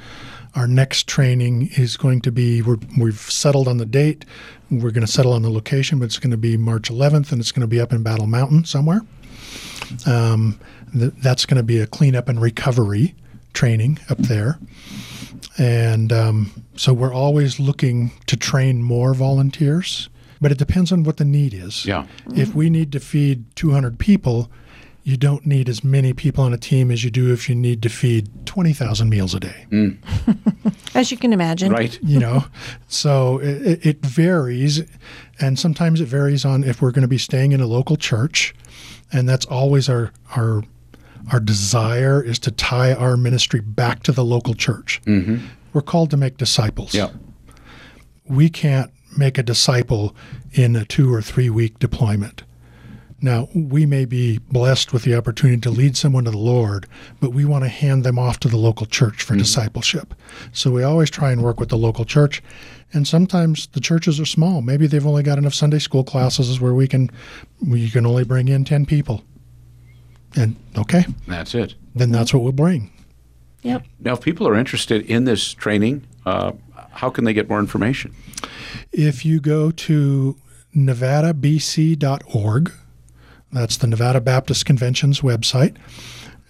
Our 0.55 0.67
next 0.67 1.07
training 1.07 1.69
is 1.77 1.95
going 1.95 2.21
to 2.21 2.31
be, 2.31 2.61
we're, 2.61 2.79
we've 2.99 3.19
settled 3.19 3.67
on 3.67 3.77
the 3.77 3.85
date. 3.85 4.25
We're 4.71 4.91
going 4.91 5.05
to 5.05 5.11
settle 5.11 5.33
on 5.33 5.43
the 5.43 5.51
location, 5.51 5.99
but 5.99 6.05
it's 6.05 6.17
going 6.17 6.31
to 6.31 6.37
be 6.37 6.57
March 6.57 6.89
11th 6.89 7.31
and 7.31 7.39
it's 7.39 7.51
going 7.51 7.61
to 7.61 7.67
be 7.67 7.79
up 7.79 7.93
in 7.93 8.01
Battle 8.01 8.25
Mountain 8.25 8.65
somewhere. 8.65 9.01
Um, 10.07 10.59
th- 10.91 11.13
that's 11.21 11.45
going 11.45 11.57
to 11.57 11.63
be 11.63 11.79
a 11.79 11.87
cleanup 11.87 12.29
and 12.29 12.41
recovery 12.41 13.15
training 13.53 13.99
up 14.09 14.17
there. 14.17 14.59
And 15.57 16.11
um, 16.11 16.63
so 16.75 16.93
we're 16.93 17.13
always 17.13 17.59
looking 17.59 18.11
to 18.25 18.35
train 18.37 18.81
more 18.81 19.13
volunteers, 19.13 20.09
but 20.41 20.51
it 20.51 20.57
depends 20.57 20.91
on 20.91 21.03
what 21.03 21.17
the 21.17 21.25
need 21.25 21.53
is. 21.53 21.85
Yeah. 21.85 22.05
If 22.33 22.55
we 22.55 22.69
need 22.69 22.91
to 22.93 22.99
feed 22.99 23.55
200 23.55 23.99
people, 23.99 24.49
you 25.09 25.17
don't 25.17 25.43
need 25.43 25.67
as 25.67 25.83
many 25.83 26.13
people 26.13 26.43
on 26.43 26.53
a 26.53 26.57
team 26.57 26.91
as 26.91 27.03
you 27.03 27.09
do 27.09 27.33
if 27.33 27.49
you 27.49 27.55
need 27.55 27.81
to 27.81 27.89
feed 27.89 28.29
20,000 28.45 29.09
meals 29.09 29.33
a 29.33 29.39
day. 29.39 29.65
As 30.93 31.09
you 31.09 31.17
can 31.17 31.33
imagine. 31.33 31.71
Right? 31.71 31.97
You 32.03 32.19
know, 32.19 32.45
so 32.87 33.39
it, 33.39 33.83
it 33.83 34.05
varies, 34.05 34.81
and 35.39 35.57
sometimes 35.57 35.99
it 35.99 36.05
varies 36.05 36.45
on 36.45 36.63
if 36.63 36.79
we're 36.79 36.91
going 36.91 37.03
to 37.03 37.07
be 37.07 37.17
staying 37.17 37.53
in 37.53 37.61
a 37.61 37.65
local 37.65 37.95
church, 37.95 38.53
and 39.11 39.27
that's 39.27 39.45
always 39.47 39.89
our 39.89 40.11
our 40.35 40.63
our 41.31 41.39
desire 41.39 42.21
is 42.21 42.37
to 42.39 42.51
tie 42.51 42.93
our 42.93 43.17
ministry 43.17 43.61
back 43.61 44.03
to 44.03 44.11
the 44.11 44.23
local 44.23 44.53
church. 44.53 45.01
Mm-hmm. 45.05 45.45
We're 45.73 45.81
called 45.81 46.11
to 46.11 46.17
make 46.17 46.37
disciples. 46.37 46.93
Yeah. 46.93 47.09
we 48.27 48.49
can't 48.49 48.91
make 49.17 49.39
a 49.39 49.43
disciple 49.43 50.15
in 50.51 50.75
a 50.75 50.85
two 50.85 51.11
or 51.11 51.21
three 51.21 51.49
week 51.49 51.79
deployment. 51.79 52.43
Now, 53.21 53.49
we 53.53 53.85
may 53.85 54.05
be 54.05 54.37
blessed 54.37 54.93
with 54.93 55.03
the 55.03 55.15
opportunity 55.15 55.59
to 55.61 55.69
lead 55.69 55.97
someone 55.97 56.23
to 56.25 56.31
the 56.31 56.37
Lord, 56.37 56.87
but 57.19 57.33
we 57.33 57.43
want 57.43 57.65
to 57.65 57.69
hand 57.69 58.03
them 58.05 58.17
off 58.17 58.39
to 58.41 58.47
the 58.47 58.55
local 58.57 58.85
church 58.85 59.23
for 59.23 59.35
discipleship. 59.35 60.13
So 60.53 60.71
we 60.71 60.83
always 60.83 61.09
try 61.09 61.31
and 61.31 61.43
work 61.43 61.59
with 61.59 61.69
the 61.69 61.77
local 61.77 62.05
church. 62.05 62.41
And 62.93 63.07
sometimes 63.07 63.67
the 63.67 63.81
churches 63.81 64.19
are 64.19 64.25
small. 64.25 64.61
Maybe 64.61 64.87
they've 64.87 65.05
only 65.05 65.21
got 65.23 65.37
enough 65.37 65.53
Sunday 65.53 65.79
school 65.79 66.03
classes 66.03 66.59
where 66.61 66.73
we 66.73 66.87
can 66.87 67.11
we 67.67 67.89
can 67.89 68.05
only 68.05 68.23
bring 68.23 68.47
in 68.47 68.63
10 68.65 68.85
people. 68.85 69.23
And 70.35 70.55
okay, 70.77 71.05
That's 71.27 71.53
it. 71.55 71.75
then 71.93 72.11
that's 72.11 72.33
what 72.33 72.41
we'll 72.43 72.51
bring. 72.51 72.91
Yep. 73.63 73.85
Now, 73.99 74.13
if 74.13 74.21
people 74.21 74.47
are 74.47 74.55
interested 74.55 75.05
in 75.05 75.25
this 75.25 75.53
training, 75.53 76.07
uh, 76.25 76.53
how 76.91 77.09
can 77.09 77.25
they 77.25 77.33
get 77.33 77.49
more 77.49 77.59
information? 77.59 78.15
If 78.91 79.25
you 79.25 79.39
go 79.41 79.71
to 79.71 80.37
nevadabc.org, 80.75 82.71
that's 83.51 83.77
the 83.77 83.87
Nevada 83.87 84.21
Baptist 84.21 84.65
Convention's 84.65 85.21
website. 85.21 85.75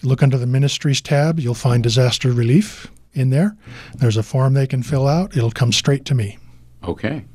Look 0.03 0.23
under 0.23 0.37
the 0.37 0.47
ministries 0.47 1.01
tab, 1.01 1.39
you'll 1.39 1.53
find 1.53 1.83
disaster 1.83 2.31
relief 2.31 2.87
in 3.13 3.29
there. 3.29 3.55
There's 3.95 4.17
a 4.17 4.23
form 4.23 4.53
they 4.53 4.67
can 4.67 4.83
fill 4.83 5.07
out. 5.07 5.35
It'll 5.35 5.51
come 5.51 5.71
straight 5.71 6.05
to 6.05 6.15
me. 6.15 6.37
Okay. 6.83 7.25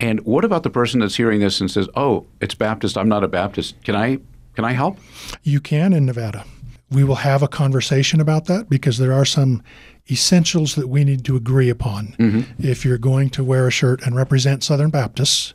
And 0.00 0.20
what 0.20 0.44
about 0.44 0.62
the 0.62 0.70
person 0.70 1.00
that's 1.00 1.16
hearing 1.16 1.40
this 1.40 1.60
and 1.60 1.70
says, 1.70 1.88
"Oh, 1.94 2.26
it's 2.40 2.54
Baptist. 2.54 2.96
I'm 2.96 3.08
not 3.08 3.24
a 3.24 3.28
Baptist. 3.28 3.74
Can 3.84 3.94
I 3.94 4.18
can 4.54 4.64
I 4.64 4.72
help?" 4.72 4.98
You 5.42 5.60
can 5.60 5.92
in 5.92 6.06
Nevada. 6.06 6.44
We 6.90 7.04
will 7.04 7.16
have 7.16 7.42
a 7.42 7.48
conversation 7.48 8.20
about 8.20 8.46
that 8.46 8.70
because 8.70 8.96
there 8.96 9.12
are 9.12 9.24
some 9.24 9.62
essentials 10.10 10.74
that 10.76 10.88
we 10.88 11.04
need 11.04 11.24
to 11.24 11.36
agree 11.36 11.68
upon. 11.68 12.14
If 12.58 12.84
you're 12.84 12.98
going 12.98 13.30
to 13.30 13.42
wear 13.44 13.66
a 13.66 13.70
shirt 13.70 14.02
and 14.06 14.14
represent 14.14 14.62
Southern 14.64 14.90
Baptists, 14.90 15.52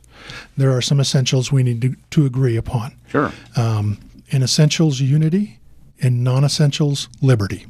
there 0.56 0.70
are 0.76 0.82
some 0.82 1.00
essentials 1.00 1.50
we 1.50 1.62
need 1.62 1.80
to, 1.82 1.96
to 2.10 2.26
agree 2.26 2.56
upon. 2.56 2.94
Sure. 3.08 3.32
um, 3.56 3.98
in 4.28 4.42
essentials 4.42 5.00
unity 5.00 5.58
in 5.98 6.22
non-essentials 6.22 7.08
liberty 7.20 7.66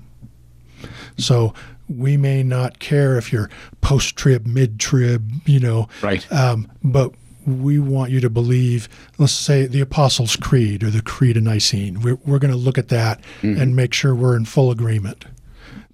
so 1.18 1.52
we 1.88 2.16
may 2.16 2.42
not 2.42 2.78
care 2.78 3.18
if 3.18 3.32
you're 3.32 3.50
post-trib 3.80 4.46
mid-trib 4.46 5.28
you 5.44 5.58
know 5.60 5.88
Right. 6.02 6.30
um, 6.32 6.70
but 6.84 7.12
we 7.44 7.78
want 7.80 8.12
you 8.12 8.20
to 8.20 8.30
believe 8.30 8.88
let's 9.18 9.32
say 9.32 9.66
the 9.66 9.80
apostles 9.80 10.36
creed 10.36 10.84
or 10.84 10.90
the 10.90 11.02
creed 11.02 11.36
of 11.36 11.42
nicene 11.42 12.00
we're, 12.00 12.18
we're 12.24 12.38
going 12.38 12.52
to 12.52 12.56
look 12.56 12.78
at 12.78 12.88
that 12.88 13.20
and 13.42 13.74
make 13.74 13.92
sure 13.92 14.14
we're 14.14 14.36
in 14.36 14.44
full 14.44 14.70
agreement 14.70 15.24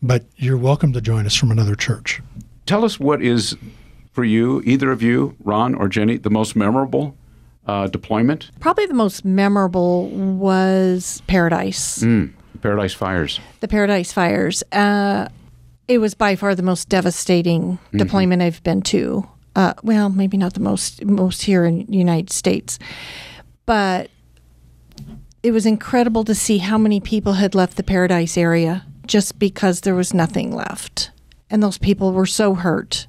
but 0.03 0.25
you're 0.37 0.57
welcome 0.57 0.93
to 0.93 1.01
join 1.01 1.27
us 1.27 1.35
from 1.35 1.51
another 1.51 1.75
church 1.75 2.21
Tell 2.67 2.85
us 2.85 3.01
what 3.01 3.23
is 3.23 3.57
for 4.13 4.25
you, 4.25 4.61
either 4.67 4.91
of 4.93 5.01
you, 5.01 5.35
Ron 5.43 5.75
or 5.75 5.89
Jenny, 5.89 6.19
the 6.19 6.29
most 6.29 6.55
memorable 6.55 7.17
uh, 7.67 7.87
deployment. 7.87 8.51
Probably 8.61 8.85
the 8.85 8.93
most 8.95 9.25
memorable 9.25 10.09
was 10.11 11.23
Paradise, 11.27 12.01
Mm, 12.01 12.33
Paradise 12.61 12.93
Fires. 12.93 13.41
the 13.61 13.69
Paradise 13.69 14.13
Fires. 14.13 14.63
Uh, 14.71 15.29
it 15.87 15.97
was 15.99 16.13
by 16.15 16.37
far 16.37 16.55
the 16.55 16.63
most 16.63 16.91
devastating 16.91 17.79
deployment 17.97 18.43
I've 18.43 18.63
been 18.65 18.83
to. 18.83 19.27
Uh, 19.57 19.73
well, 19.83 20.11
maybe 20.11 20.37
not 20.37 20.53
the 20.53 20.61
most 20.61 21.03
most 21.07 21.43
here 21.45 21.65
in 21.65 21.87
the 21.87 21.97
United 21.97 22.31
States, 22.31 22.79
but 23.65 24.11
it 25.43 25.53
was 25.53 25.65
incredible 25.65 26.25
to 26.25 26.35
see 26.35 26.59
how 26.59 26.77
many 26.77 27.01
people 27.01 27.35
had 27.35 27.55
left 27.55 27.77
the 27.79 27.83
Paradise 27.83 28.37
area 28.37 28.85
just 29.09 29.39
because 29.39 29.81
there 29.81 29.95
was 29.95 30.15
nothing 30.15 30.55
left, 30.55 31.11
and 31.51 31.63
those 31.63 31.79
people 31.79 32.13
were 32.13 32.27
so 32.27 32.55
hurt 32.55 33.09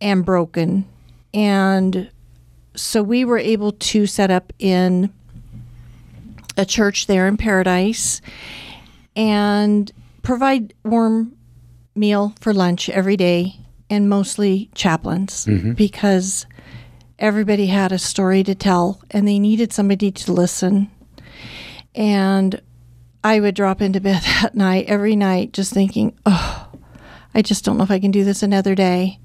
and 0.00 0.24
broken, 0.24 0.86
and 1.34 2.10
so 2.76 3.02
we 3.02 3.24
were 3.24 3.38
able 3.38 3.72
to 3.72 4.06
set 4.06 4.30
up 4.30 4.52
in 4.58 5.12
a 6.56 6.64
church 6.64 7.06
there 7.06 7.26
in 7.26 7.36
Paradise 7.36 8.20
and 9.16 9.90
provide 10.22 10.74
warm 10.84 11.36
meal 11.94 12.34
for 12.40 12.54
lunch 12.54 12.88
every 12.88 13.16
day 13.16 13.56
and 13.90 14.08
mostly 14.08 14.70
chaplains 14.74 15.46
mm-hmm. 15.46 15.72
because 15.72 16.46
everybody 17.18 17.66
had 17.66 17.90
a 17.90 17.98
story 17.98 18.44
to 18.44 18.54
tell 18.54 19.00
and 19.10 19.26
they 19.26 19.38
needed 19.38 19.72
somebody 19.72 20.10
to 20.10 20.32
listen. 20.32 20.90
And 21.94 22.60
I 23.28 23.40
would 23.40 23.54
drop 23.54 23.82
into 23.82 24.00
bed 24.00 24.22
that 24.42 24.54
night 24.54 24.86
every 24.86 25.14
night 25.16 25.52
just 25.52 25.72
thinking, 25.72 26.18
"Oh, 26.24 26.68
I 27.34 27.42
just 27.42 27.64
don't 27.64 27.76
know 27.76 27.84
if 27.84 27.90
I 27.90 28.00
can 28.00 28.10
do 28.10 28.24
this 28.24 28.42
another 28.42 28.74
day." 28.74 29.18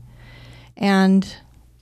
And 0.76 1.36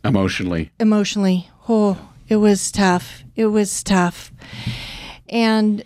Emotionally. 0.03 0.69
emotionally. 0.79 1.49
Oh, 1.69 1.97
it 2.27 2.35
was 2.37 2.71
tough. 2.71 3.23
It 3.35 3.47
was 3.47 3.83
tough. 3.83 4.31
And 5.29 5.83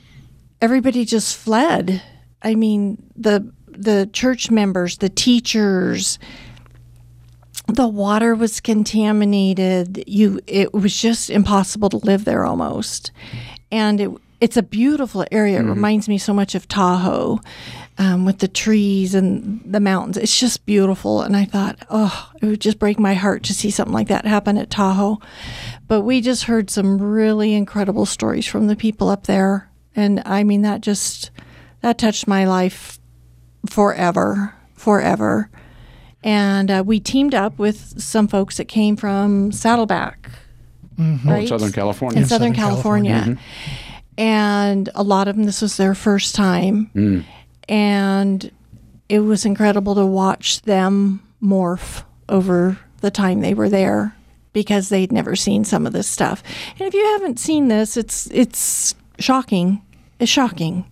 everybody 0.62 1.06
just 1.06 1.38
fled. 1.38 2.01
I 2.42 2.56
mean, 2.56 3.01
the 3.15 3.51
the 3.68 4.10
church 4.12 4.51
members, 4.51 4.98
the 4.98 5.10
teachers, 5.10 6.20
the 7.68 7.88
water 7.88 8.36
was 8.36 8.60
contaminated. 8.60 10.04
You 10.08 10.39
it 10.48 10.74
was 10.74 11.00
just 11.01 11.30
impossible 11.30 11.89
to 11.92 11.98
live 11.98 12.25
there 12.25 12.46
almost. 12.46 13.12
And 13.72 14.00
it 14.01 14.12
it's 14.46 14.58
a 14.58 14.64
beautiful 14.64 15.25
area. 15.32 15.60
It 15.60 15.64
reminds 15.64 16.08
me 16.08 16.18
so 16.18 16.34
much 16.34 16.56
of 16.56 16.68
Tahoe. 16.68 17.40
Um, 17.98 18.25
with 18.25 18.40
the 18.40 18.50
trees 18.50 19.16
and 19.16 19.62
the 19.66 19.80
mountains. 19.80 20.18
It's 20.18 20.38
just 20.38 20.66
beautiful. 20.66 21.22
And 21.22 21.34
I 21.34 21.46
thought, 21.46 21.78
oh, 21.90 22.30
it 22.42 22.46
would 22.46 22.60
just 22.60 22.78
break 22.78 23.00
my 23.00 23.14
heart 23.14 23.44
to 23.44 23.54
see 23.54 23.72
something 23.72 23.94
like 23.94 24.10
that 24.10 24.25
happen 24.25 24.58
at 24.58 24.70
Tahoe. 24.70 25.22
But 25.88 26.02
we 26.02 26.20
just 26.20 26.44
heard 26.44 26.70
some 26.70 27.02
really 27.02 27.54
incredible 27.54 28.06
stories 28.06 28.46
from 28.46 28.68
the 28.68 28.75
people 28.75 29.08
up 29.08 29.28
there. 29.28 29.70
And 29.96 30.22
I 30.25 30.44
mean, 30.44 30.62
that 30.64 30.82
just, 30.82 31.32
that 31.80 31.98
touched 31.98 32.28
my 32.28 32.44
life 32.44 33.00
forever, 33.66 34.54
forever. 34.74 35.50
And 36.22 36.70
uh, 36.70 36.84
we 36.86 37.00
teamed 37.00 37.34
up 37.34 37.58
with 37.58 38.02
some 38.02 38.28
folks 38.28 38.58
that 38.58 38.66
came 38.66 38.98
from 38.98 39.54
Saddleback, 39.54 40.32
right? 41.24 41.48
Southern 41.48 41.72
California. 41.72 42.18
in 42.18 42.24
In 42.24 42.28
Southern, 42.28 42.54
Southern 42.54 42.56
California. 42.56 43.12
California. 43.12 43.44
And 44.18 44.90
a 44.96 45.04
lot 45.04 45.28
of 45.28 45.36
them, 45.36 45.46
this 45.46 45.62
was 45.62 45.78
their 45.78 45.96
first 45.96 46.36
time. 46.36 46.90
Mm. 46.96 47.24
And 47.68 48.52
it 49.10 49.20
was 49.20 49.46
incredible 49.46 49.96
to 49.96 50.06
watch 50.06 50.62
them 50.62 51.22
morph 51.42 52.04
over 52.30 52.80
the 53.02 53.12
time 53.12 53.42
they 53.42 53.54
were 53.54 53.70
there 53.70 54.16
because 54.54 54.90
they'd 54.90 55.12
never 55.12 55.36
seen 55.36 55.66
some 55.66 55.86
of 55.86 55.94
this 55.94 56.08
stuff. 56.08 56.42
And 56.80 56.88
if 56.88 56.94
you 56.94 57.04
haven't 57.14 57.40
seen 57.40 57.68
this, 57.68 57.98
it's 57.98 58.28
it's 58.32 58.96
shocking. 59.20 59.82
It's 60.20 60.32
shocking. 60.32 60.86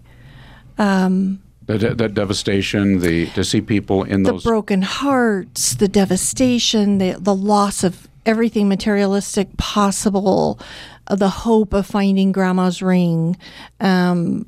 Um, 0.77 1.41
the, 1.65 1.77
de- 1.77 1.95
the 1.95 2.09
devastation, 2.09 2.99
the 2.99 3.27
to 3.27 3.43
see 3.43 3.61
people 3.61 4.03
in 4.03 4.23
the 4.23 4.33
those. 4.33 4.43
broken 4.43 4.81
hearts, 4.81 5.75
the 5.75 5.87
devastation, 5.87 6.97
the 6.97 7.15
the 7.17 7.33
loss 7.33 7.83
of 7.83 8.07
everything 8.25 8.67
materialistic 8.69 9.55
possible, 9.57 10.59
uh, 11.07 11.15
the 11.15 11.29
hope 11.29 11.73
of 11.73 11.85
finding 11.85 12.31
grandma's 12.31 12.81
ring, 12.81 13.37
um, 13.79 14.45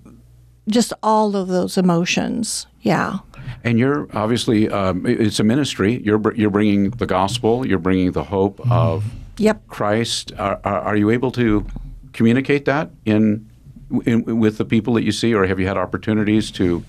just 0.67 0.94
all 1.03 1.36
of 1.36 1.48
those 1.48 1.77
emotions. 1.77 2.67
Yeah. 2.82 3.20
and 3.63 3.79
you're 3.79 4.08
obviously 4.13 4.70
um, 4.70 5.05
it's 5.05 5.39
a 5.39 5.44
ministry. 5.44 6.01
You're 6.03 6.17
br- 6.20 6.34
you're 6.36 6.51
bringing 6.51 6.91
the 6.91 7.05
gospel. 7.08 7.65
You're 7.65 7.79
bringing 7.79 8.12
the 8.12 8.24
hope 8.24 8.60
of 8.72 9.03
Yep. 9.38 9.67
Christ. 9.67 10.32
Are, 10.38 10.60
are, 10.63 10.79
are 10.82 10.96
you 10.96 11.10
able 11.10 11.32
to 11.32 11.65
communicate 12.13 12.65
that 12.65 12.91
in, 13.05 13.50
in 14.05 14.24
with 14.39 14.58
the 14.58 14.65
people 14.65 14.94
that 14.94 15.03
you 15.03 15.12
see, 15.12 15.34
or 15.34 15.46
have 15.46 15.60
you 15.60 15.67
had 15.67 15.77
opportunities 15.77 16.51
to, 16.51 16.84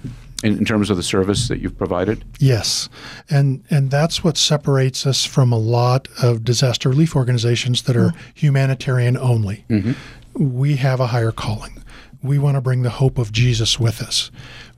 in, 0.47 0.59
in 0.59 0.65
terms 0.65 0.91
of 0.91 0.97
the 0.97 1.03
service 1.03 1.49
that 1.49 1.59
you've 1.59 1.77
provided? 1.77 2.25
Yes, 2.39 2.89
and 3.29 3.65
and 3.71 3.91
that's 3.91 4.23
what 4.23 4.37
separates 4.39 5.07
us 5.07 5.25
from 5.25 5.53
a 5.53 5.59
lot 5.59 6.09
of 6.23 6.45
disaster 6.45 6.89
relief 6.89 7.17
organizations 7.17 7.83
that 7.83 7.97
are 7.97 8.11
mm-hmm. 8.11 8.31
humanitarian 8.35 9.17
only. 9.17 9.65
Mm-hmm. 9.69 10.55
We 10.55 10.77
have 10.77 11.01
a 11.01 11.09
higher 11.09 11.33
calling. 11.33 11.83
We 12.23 12.39
want 12.39 12.57
to 12.57 12.61
bring 12.61 12.83
the 12.83 12.91
hope 12.91 13.19
of 13.19 13.33
Jesus 13.33 13.81
with 13.81 14.01
us. 14.01 14.31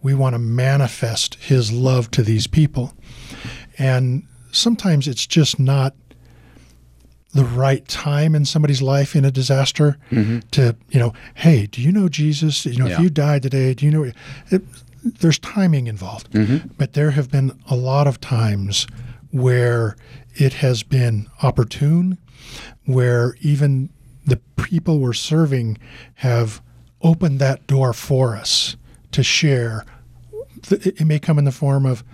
We 0.02 0.14
want 0.14 0.34
to 0.34 0.38
manifest 0.38 1.34
His 1.36 1.70
love 1.70 2.10
to 2.12 2.22
these 2.22 2.46
people, 2.46 2.94
and 3.78 4.24
sometimes 4.52 5.06
it's 5.06 5.26
just 5.26 5.58
not 5.58 5.94
the 7.34 7.44
right 7.44 7.86
time 7.88 8.34
in 8.34 8.44
somebody's 8.44 8.80
life 8.80 9.14
in 9.14 9.24
a 9.24 9.30
disaster 9.30 9.98
mm-hmm. 10.10 10.38
to 10.50 10.74
you 10.88 10.98
know 10.98 11.12
hey 11.34 11.66
do 11.66 11.82
you 11.82 11.92
know 11.92 12.08
jesus 12.08 12.64
you 12.64 12.78
know 12.78 12.86
Yeah. 12.86 12.94
if 12.94 13.00
you 13.00 13.10
died 13.10 13.42
today 13.42 13.74
do 13.74 13.84
you 13.84 13.92
know 13.92 14.10
it, 14.50 14.62
there's 15.20 15.38
timing 15.38 15.86
involved 15.86 16.30
mm-hmm. 16.32 16.68
but 16.76 16.92
there 16.92 17.12
have 17.12 17.30
been 17.30 17.52
a 17.68 17.76
lot 17.76 18.06
of 18.06 18.20
times 18.20 18.86
where 19.30 19.96
it 20.34 20.54
has 20.54 20.82
been 20.82 21.28
opportune 21.42 22.18
where 22.84 23.34
even 23.40 23.90
the 24.24 24.36
people 24.56 24.98
we're 24.98 25.12
serving 25.12 25.78
have 26.16 26.62
opened 27.02 27.38
that 27.38 27.66
door 27.66 27.92
for 27.92 28.36
us 28.36 28.76
to 29.12 29.22
share. 29.22 29.84
It 30.70 31.06
may 31.06 31.18
come 31.18 31.38
in 31.38 31.44
the 31.44 31.52
form 31.52 31.86
of 31.86 32.04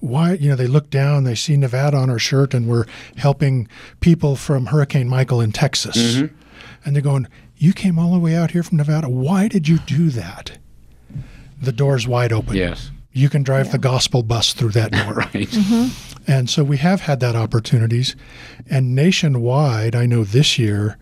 why 0.00 0.32
you 0.32 0.48
know 0.50 0.56
they 0.56 0.66
look 0.66 0.90
down 0.90 1.22
they 1.22 1.34
see 1.36 1.56
nevada 1.56 1.96
on 1.96 2.10
our 2.10 2.18
shirt 2.18 2.54
and 2.54 2.66
we're 2.66 2.86
helping 3.18 3.68
people 4.00 4.34
from 4.34 4.66
hurricane 4.66 5.08
michael 5.08 5.40
in 5.40 5.52
texas. 5.52 5.96
Mm-hmm. 6.16 6.34
And 6.84 6.96
they're 6.96 7.02
going 7.02 7.28
you 7.56 7.72
came 7.72 8.00
all 8.00 8.12
the 8.12 8.18
way 8.18 8.34
out 8.34 8.50
here 8.50 8.64
from 8.64 8.78
nevada. 8.78 9.08
Why 9.08 9.46
did 9.46 9.68
you 9.68 9.78
do 9.78 10.10
that 10.10 10.58
the 11.62 11.72
door's 11.72 12.06
wide 12.06 12.32
open 12.32 12.56
Yes. 12.56 12.90
you 13.12 13.28
can 13.28 13.42
drive 13.42 13.72
the 13.72 13.78
gospel 13.78 14.22
bus 14.22 14.52
through 14.52 14.70
that 14.70 14.92
door 14.98 15.14
Right. 15.14 15.48
Mm-hmm. 15.48 16.22
and 16.30 16.50
so 16.50 16.64
we 16.64 16.76
have 16.78 17.02
had 17.02 17.20
that 17.20 17.36
opportunities. 17.36 18.16
And 18.70 18.94
nationwide, 18.94 19.94
I 19.94 20.06
know 20.06 20.24
this 20.24 20.58
year, 20.58 20.96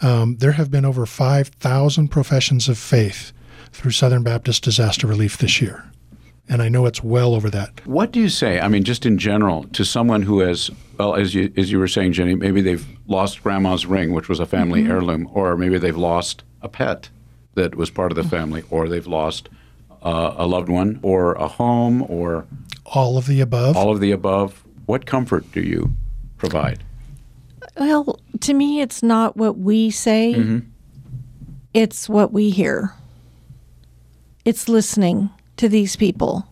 um, 0.00 0.36
there 0.36 0.52
have 0.52 0.70
been 0.70 0.84
over 0.84 1.06
5,000 1.06 2.08
professions 2.08 2.68
of 2.68 2.78
faith 2.78 3.32
through 3.72 3.92
Southern 3.92 4.22
Baptist 4.22 4.62
Disaster 4.64 5.06
Relief 5.06 5.38
this 5.38 5.60
year. 5.60 5.84
And 6.48 6.62
I 6.62 6.68
know 6.68 6.86
it's 6.86 7.02
well 7.02 7.34
over 7.34 7.50
that. 7.50 7.84
What 7.86 8.12
do 8.12 8.20
you 8.20 8.28
say? 8.28 8.60
I 8.60 8.68
mean, 8.68 8.84
just 8.84 9.04
in 9.04 9.18
general, 9.18 9.64
to 9.72 9.84
someone 9.84 10.22
who 10.22 10.40
has, 10.40 10.70
well, 10.96 11.16
as 11.16 11.34
you 11.34 11.52
as 11.56 11.72
you 11.72 11.78
were 11.80 11.88
saying, 11.88 12.12
Jenny, 12.12 12.36
maybe 12.36 12.60
they've 12.60 12.86
lost 13.08 13.42
grandma's 13.42 13.84
ring, 13.84 14.12
which 14.12 14.28
was 14.28 14.38
a 14.38 14.46
family 14.46 14.82
mm-hmm. 14.82 14.92
heirloom, 14.92 15.28
or 15.32 15.56
maybe 15.56 15.76
they've 15.78 15.96
lost 15.96 16.44
a 16.62 16.68
pet 16.68 17.08
that 17.54 17.74
was 17.74 17.90
part 17.90 18.12
of 18.12 18.16
the 18.16 18.22
mm-hmm. 18.22 18.30
family, 18.30 18.64
or 18.70 18.88
they've 18.88 19.08
lost 19.08 19.48
uh, 20.06 20.34
a 20.38 20.46
loved 20.46 20.68
one, 20.68 20.98
or 21.02 21.34
a 21.34 21.48
home, 21.48 22.02
or 22.08 22.46
All 22.84 23.18
of 23.18 23.26
the 23.26 23.40
above. 23.40 23.76
all 23.76 23.90
of 23.90 23.98
the 24.00 24.12
above. 24.12 24.62
What 24.86 25.04
comfort 25.06 25.50
do 25.52 25.60
you 25.60 25.90
provide? 26.38 26.78
Well, 27.76 28.20
to 28.40 28.54
me, 28.54 28.80
it's 28.80 29.02
not 29.02 29.36
what 29.36 29.58
we 29.58 29.90
say, 29.90 30.62
it's 31.74 32.08
what 32.08 32.32
we 32.32 32.50
hear. 32.50 32.92
It's 34.44 34.68
listening 34.68 35.30
to 35.56 35.68
these 35.68 35.96
people. 35.96 36.46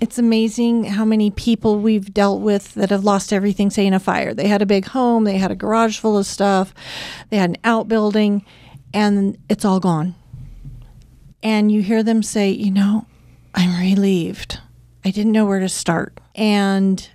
It's 0.00 0.18
amazing 0.18 0.84
how 0.84 1.04
many 1.04 1.30
people 1.30 1.78
we've 1.78 2.12
dealt 2.12 2.40
with 2.40 2.74
that 2.74 2.90
have 2.90 3.04
lost 3.04 3.32
everything, 3.32 3.70
say, 3.70 3.86
in 3.86 3.92
a 3.94 4.00
fire. 4.00 4.34
They 4.34 4.48
had 4.48 4.62
a 4.62 4.66
big 4.66 4.86
home, 4.86 5.24
they 5.24 5.36
had 5.38 5.50
a 5.50 5.54
garage 5.56 5.98
full 5.98 6.16
of 6.18 6.26
stuff, 6.26 6.74
they 7.30 7.36
had 7.36 7.50
an 7.50 7.56
outbuilding, 7.64 8.44
and 8.92 9.36
it's 9.48 9.64
all 9.64 9.80
gone. 9.80 10.14
And 11.44 11.70
you 11.70 11.82
hear 11.82 12.02
them 12.02 12.22
say, 12.22 12.50
you 12.50 12.70
know, 12.70 13.06
I'm 13.54 13.78
relieved. 13.78 14.60
I 15.04 15.10
didn't 15.10 15.32
know 15.32 15.44
where 15.44 15.60
to 15.60 15.68
start. 15.68 16.18
And 16.34 17.06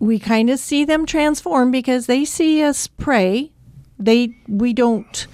we 0.00 0.18
kind 0.18 0.50
of 0.50 0.58
see 0.58 0.84
them 0.84 1.06
transform 1.06 1.70
because 1.70 2.06
they 2.06 2.24
see 2.24 2.62
us 2.62 2.88
pray. 2.88 3.52
They 3.98 4.36
we 4.48 4.72
don't 4.72 5.26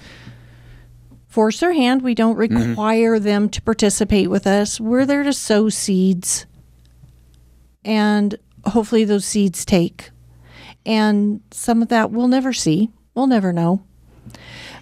force 1.27 1.59
their 1.59 1.73
hand. 1.73 2.03
We 2.03 2.13
don't 2.13 2.37
mm-hmm. 2.37 2.69
require 2.69 3.17
them 3.17 3.49
to 3.49 3.61
participate 3.61 4.29
with 4.29 4.45
us. 4.45 4.79
We're 4.79 5.05
there 5.05 5.23
to 5.23 5.33
sow 5.33 5.69
seeds. 5.69 6.45
And 7.83 8.35
hopefully 8.65 9.03
those 9.03 9.25
seeds 9.25 9.65
take. 9.65 10.11
And 10.85 11.41
some 11.49 11.81
of 11.81 11.87
that 11.87 12.11
we'll 12.11 12.27
never 12.27 12.53
see. 12.53 12.91
We'll 13.15 13.27
never 13.27 13.51
know. 13.51 13.83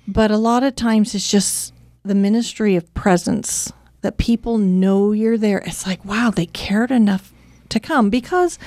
But 0.08 0.30
a 0.30 0.38
lot 0.38 0.64
of 0.64 0.76
times 0.76 1.16
it's 1.16 1.32
just 1.32 1.74
the 2.10 2.16
ministry 2.16 2.76
of 2.76 2.92
presence 2.96 3.72
that 4.02 4.18
people 4.18 4.58
know 4.58 5.12
you're 5.12 5.38
there. 5.38 5.60
It's 5.60 5.86
like, 5.86 6.04
wow, 6.04 6.32
they 6.32 6.48
cared 6.48 6.90
enough 6.90 7.32
to 7.70 7.80
come 7.80 8.10
because 8.10 8.58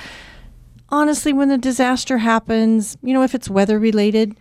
honestly, 0.87 1.33
when 1.33 1.49
the 1.49 1.57
disaster 1.57 2.19
happens, 2.19 2.97
you 3.03 3.13
know, 3.13 3.21
if 3.21 3.35
it's 3.35 3.49
weather 3.49 3.77
related, 3.77 4.37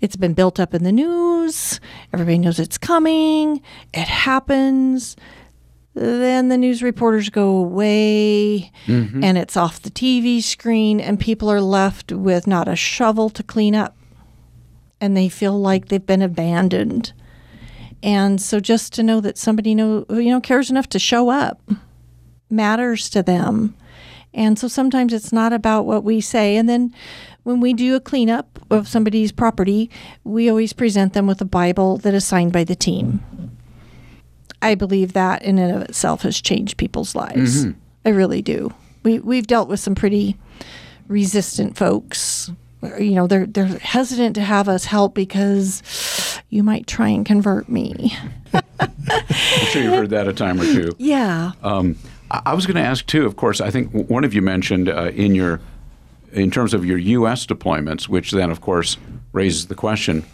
it's 0.00 0.16
been 0.16 0.34
built 0.34 0.58
up 0.58 0.74
in 0.74 0.82
the 0.82 0.90
news, 0.90 1.78
everybody 2.12 2.38
knows 2.38 2.58
it's 2.58 2.76
coming, 2.76 3.62
it 3.94 4.08
happens. 4.08 5.16
Then 5.94 6.48
the 6.48 6.58
news 6.58 6.82
reporters 6.82 7.28
go 7.28 7.56
away 7.56 8.72
mm-hmm. 8.86 9.22
and 9.22 9.38
it's 9.38 9.56
off 9.56 9.82
the 9.82 9.90
TV 9.90 10.42
screen, 10.42 11.00
and 11.00 11.20
people 11.20 11.48
are 11.50 11.60
left 11.60 12.10
with 12.10 12.48
not 12.48 12.66
a 12.66 12.76
shovel 12.76 13.30
to 13.30 13.42
clean 13.44 13.76
up. 13.76 13.96
And 15.00 15.16
they 15.16 15.28
feel 15.28 15.58
like 15.58 15.88
they've 15.88 16.04
been 16.04 16.22
abandoned. 16.22 17.12
And 18.02 18.40
so 18.40 18.60
just 18.60 18.92
to 18.94 19.02
know 19.02 19.20
that 19.20 19.36
somebody 19.36 19.74
know 19.74 20.06
you 20.10 20.30
know 20.30 20.40
cares 20.40 20.70
enough 20.70 20.88
to 20.90 20.98
show 20.98 21.28
up 21.28 21.60
matters 22.50 23.08
to 23.10 23.22
them. 23.22 23.74
And 24.32 24.58
so 24.58 24.68
sometimes 24.68 25.12
it's 25.12 25.32
not 25.32 25.52
about 25.52 25.86
what 25.86 26.04
we 26.04 26.20
say. 26.20 26.56
And 26.56 26.68
then 26.68 26.94
when 27.42 27.60
we 27.60 27.72
do 27.72 27.96
a 27.96 28.00
cleanup 28.00 28.58
of 28.70 28.86
somebody's 28.86 29.32
property, 29.32 29.90
we 30.24 30.48
always 30.48 30.72
present 30.72 31.14
them 31.14 31.26
with 31.26 31.40
a 31.40 31.46
Bible 31.46 31.96
that 31.98 32.14
is 32.14 32.24
signed 32.24 32.52
by 32.52 32.64
the 32.64 32.76
team. 32.76 33.22
I 34.62 34.74
believe 34.74 35.14
that 35.14 35.42
in 35.42 35.58
and 35.58 35.74
of 35.74 35.82
itself 35.88 36.22
has 36.22 36.40
changed 36.40 36.76
people's 36.76 37.14
lives. 37.14 37.64
Mm-hmm. 37.64 37.78
I 38.04 38.10
really 38.10 38.42
do. 38.42 38.74
We 39.02 39.18
we've 39.18 39.46
dealt 39.46 39.68
with 39.68 39.80
some 39.80 39.94
pretty 39.94 40.36
resistant 41.08 41.76
folks. 41.76 42.50
You 42.82 43.12
know, 43.12 43.26
they're 43.26 43.46
they're 43.46 43.66
hesitant 43.66 44.34
to 44.34 44.42
have 44.42 44.68
us 44.68 44.84
help 44.84 45.14
because 45.14 45.82
you 46.50 46.62
might 46.62 46.86
try 46.86 47.08
and 47.08 47.24
convert 47.24 47.68
me. 47.68 48.14
I'm 48.52 49.66
sure 49.66 49.82
you've 49.82 49.94
heard 49.94 50.10
that 50.10 50.28
a 50.28 50.32
time 50.32 50.60
or 50.60 50.64
two. 50.64 50.90
Yeah. 50.98 51.52
Um, 51.62 51.96
I 52.30 52.42
I 52.46 52.54
was 52.54 52.66
going 52.66 52.76
to 52.76 52.82
ask 52.82 53.06
too. 53.06 53.24
Of 53.24 53.36
course, 53.36 53.60
I 53.60 53.70
think 53.70 53.92
one 53.92 54.24
of 54.24 54.34
you 54.34 54.42
mentioned 54.42 54.88
uh, 54.88 55.10
in 55.14 55.34
your, 55.34 55.60
in 56.32 56.50
terms 56.50 56.74
of 56.74 56.84
your 56.84 56.98
U.S. 56.98 57.46
deployments, 57.46 58.08
which 58.08 58.32
then 58.32 58.50
of 58.50 58.60
course 58.60 58.96
raises 59.32 59.68
the 59.68 59.74
question: 59.74 60.24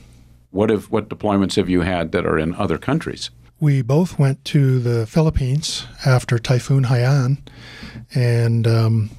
what 0.50 0.70
if 0.70 0.90
what 0.90 1.08
deployments 1.08 1.56
have 1.56 1.68
you 1.68 1.82
had 1.82 2.12
that 2.12 2.26
are 2.26 2.38
in 2.38 2.54
other 2.54 2.78
countries? 2.78 3.30
We 3.60 3.80
both 3.80 4.18
went 4.18 4.44
to 4.46 4.78
the 4.80 5.06
Philippines 5.06 5.86
after 6.04 6.38
Typhoon 6.38 6.84
Haiyan 6.84 7.38
and 8.14 8.66
um, 8.66 9.10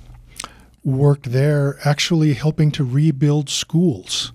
worked 0.84 1.32
there, 1.32 1.78
actually 1.84 2.34
helping 2.34 2.72
to 2.72 2.84
rebuild 2.84 3.50
schools. 3.50 4.32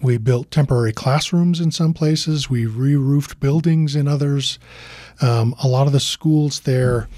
We 0.00 0.18
built 0.18 0.50
temporary 0.50 0.92
classrooms 0.92 1.60
in 1.60 1.70
some 1.70 1.92
places, 1.94 2.48
we 2.50 2.66
re 2.66 2.96
roofed 2.96 3.40
buildings 3.40 3.96
in 3.96 4.06
others. 4.08 4.58
Um, 5.20 5.54
a 5.62 5.68
lot 5.68 5.86
of 5.86 5.92
the 5.92 6.00
schools 6.00 6.60
there 6.60 7.08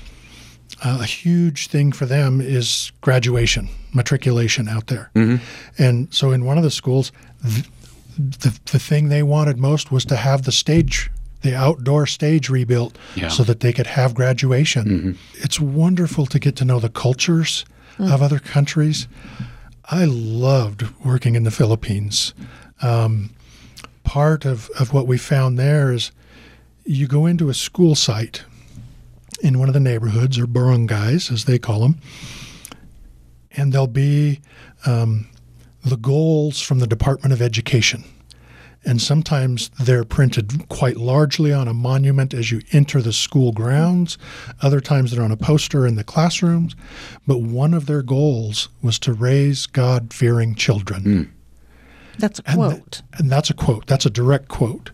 uh, 0.85 0.99
a 1.01 1.05
huge 1.05 1.67
thing 1.69 1.91
for 1.91 2.07
them 2.07 2.41
is 2.41 2.93
graduation, 3.01 3.69
matriculation 3.93 4.69
out 4.69 4.87
there. 4.87 5.11
And 5.77 6.13
so 6.15 6.31
in 6.31 6.45
one 6.45 6.57
of 6.57 6.63
the 6.63 6.71
schools, 6.71 7.11
th- 7.43 7.67
the, 8.17 8.57
the 8.71 8.79
thing 8.79 9.09
they 9.09 9.25
wanted 9.25 9.59
most 9.59 9.91
was 9.91 10.05
to 10.05 10.15
have 10.17 10.43
the 10.45 10.53
stage, 10.53 11.11
the 11.43 11.57
outdoor 11.57 12.07
stage 12.07 12.49
rebuilt 12.49 12.97
Yeah. 13.17 13.27
so 13.29 13.43
that 13.45 13.59
they 13.61 13.73
could 13.73 13.89
have 13.89 14.15
graduation. 14.15 15.19
It's 15.35 15.59
wonderful 15.59 16.27
to 16.27 16.39
get 16.39 16.55
to 16.57 16.65
know 16.65 16.79
the 16.79 16.91
cultures 16.91 17.65
of 17.99 18.23
other 18.23 18.39
countries. 18.39 19.09
I 19.91 20.05
loved 20.05 20.87
working 21.03 21.35
in 21.35 21.45
the 21.45 21.51
Philippines. 21.51 22.35
Um, 22.83 23.31
part 24.05 24.45
of, 24.45 24.69
of 24.79 24.93
what 24.93 25.07
we 25.07 25.17
found 25.17 25.59
there 25.59 25.93
is 25.93 26.13
you 26.85 27.07
go 27.07 27.25
into 27.25 27.49
a 27.49 27.55
school 27.55 27.95
site 27.95 28.45
in 29.41 29.59
one 29.59 29.69
of 29.69 29.75
the 29.75 29.81
neighborhoods 29.81 30.39
or 30.39 30.47
barangays, 30.47 31.33
as 31.33 31.45
they 31.47 31.59
call 31.59 31.81
them, 31.81 31.99
and 33.53 33.73
there'll 33.73 33.87
be 33.87 34.41
um, 34.85 35.27
the 35.85 35.97
goals 35.97 36.61
from 36.61 36.81
the 36.81 36.87
Department 36.87 37.33
of 37.33 37.41
Education. 37.41 38.05
And 38.89 39.03
sometimes 39.03 39.71
they're 39.79 40.03
printed 40.03 40.67
quite 40.71 40.97
largely 40.97 41.53
on 41.53 41.69
a 41.69 41.75
monument 41.75 42.33
as 42.33 42.51
you 42.51 42.63
enter 42.73 43.03
the 43.03 43.13
school 43.13 43.53
grounds. 43.53 44.17
Other 44.63 44.81
times 44.81 45.11
they're 45.11 45.23
on 45.23 45.31
a 45.31 45.37
poster 45.37 45.87
in 45.87 45.97
the 45.97 46.05
classrooms. 46.05 46.75
But 47.27 47.43
one 47.43 47.75
of 47.75 47.85
their 47.85 48.01
goals 48.03 48.71
was 48.81 48.99
to 49.01 49.13
raise 49.13 49.67
God 49.67 50.15
fearing 50.15 50.55
children. 50.55 51.03
Hmm. 51.03 51.23
That's 52.19 52.39
a 52.41 52.43
And 52.51 52.61
th- 52.61 52.71
quote. 52.73 53.03
and 53.19 53.31
that's 53.31 53.51
a 53.51 53.55
quote. 53.55 53.87
That's 53.87 54.07
a 54.07 54.11
direct 54.11 54.49
quote. 54.49 54.91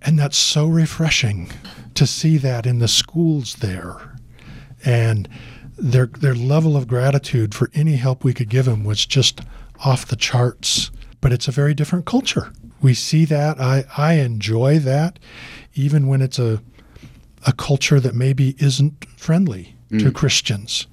And 0.00 0.18
that's 0.18 0.38
so 0.38 0.66
refreshing 0.66 1.50
to 1.94 2.06
see 2.06 2.38
that 2.38 2.64
in 2.66 2.78
the 2.78 2.88
schools 2.88 3.56
there. 3.56 4.16
And 4.82 5.28
their 5.76 6.06
their 6.06 6.34
level 6.34 6.74
of 6.74 6.88
gratitude 6.88 7.54
for 7.54 7.70
any 7.74 7.96
help 7.96 8.24
we 8.24 8.32
could 8.32 8.48
give 8.48 8.64
them 8.64 8.82
was 8.82 9.04
just 9.04 9.42
off 9.84 10.06
the 10.06 10.16
charts. 10.16 10.90
But 11.20 11.32
it's 11.32 11.48
a 11.48 11.52
very 11.52 11.74
different 11.74 12.06
culture. 12.06 12.50
We 12.84 12.94
see 12.94 13.24
that. 13.24 13.60
I, 13.60 13.84
I 13.96 14.12
enjoy 14.14 14.78
that, 14.80 15.18
even 15.74 16.06
when 16.06 16.22
it's 16.22 16.38
a 16.38 16.60
a 17.46 17.52
culture 17.52 18.00
that 18.00 18.14
maybe 18.14 18.54
isn't 18.58 19.04
friendly 19.16 19.74
to 19.90 20.10
mm. 20.10 20.14
Christians. 20.14 20.86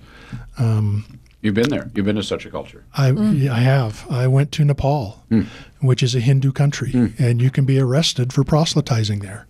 Um, 0.58 1.20
You've 1.42 1.56
been 1.56 1.70
there. 1.70 1.90
You've 1.96 2.06
been 2.06 2.18
to 2.18 2.24
such 2.24 2.46
a 2.46 2.52
culture. 2.52 2.84
I, 2.94 3.12
mm. 3.12 3.50
I 3.50 3.60
have. 3.60 4.06
I 4.12 4.28
went 4.28 4.52
to 4.54 4.66
Nepal, 4.66 5.24
mm. 5.30 5.46
which 5.80 6.04
is 6.04 6.14
a 6.14 6.20
Hindu 6.20 6.52
country, 6.52 6.92
and 7.18 7.42
you 7.42 7.50
can 7.50 7.66
be 7.66 7.80
arrested 7.80 8.32
for 8.34 8.44
proselytizing 8.44 9.20
there. 9.20 9.48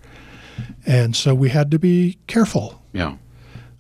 And 0.86 1.16
so 1.16 1.34
we 1.36 1.50
had 1.50 1.72
to 1.72 1.80
be 1.80 2.18
careful 2.28 2.82
Yeah. 2.94 3.16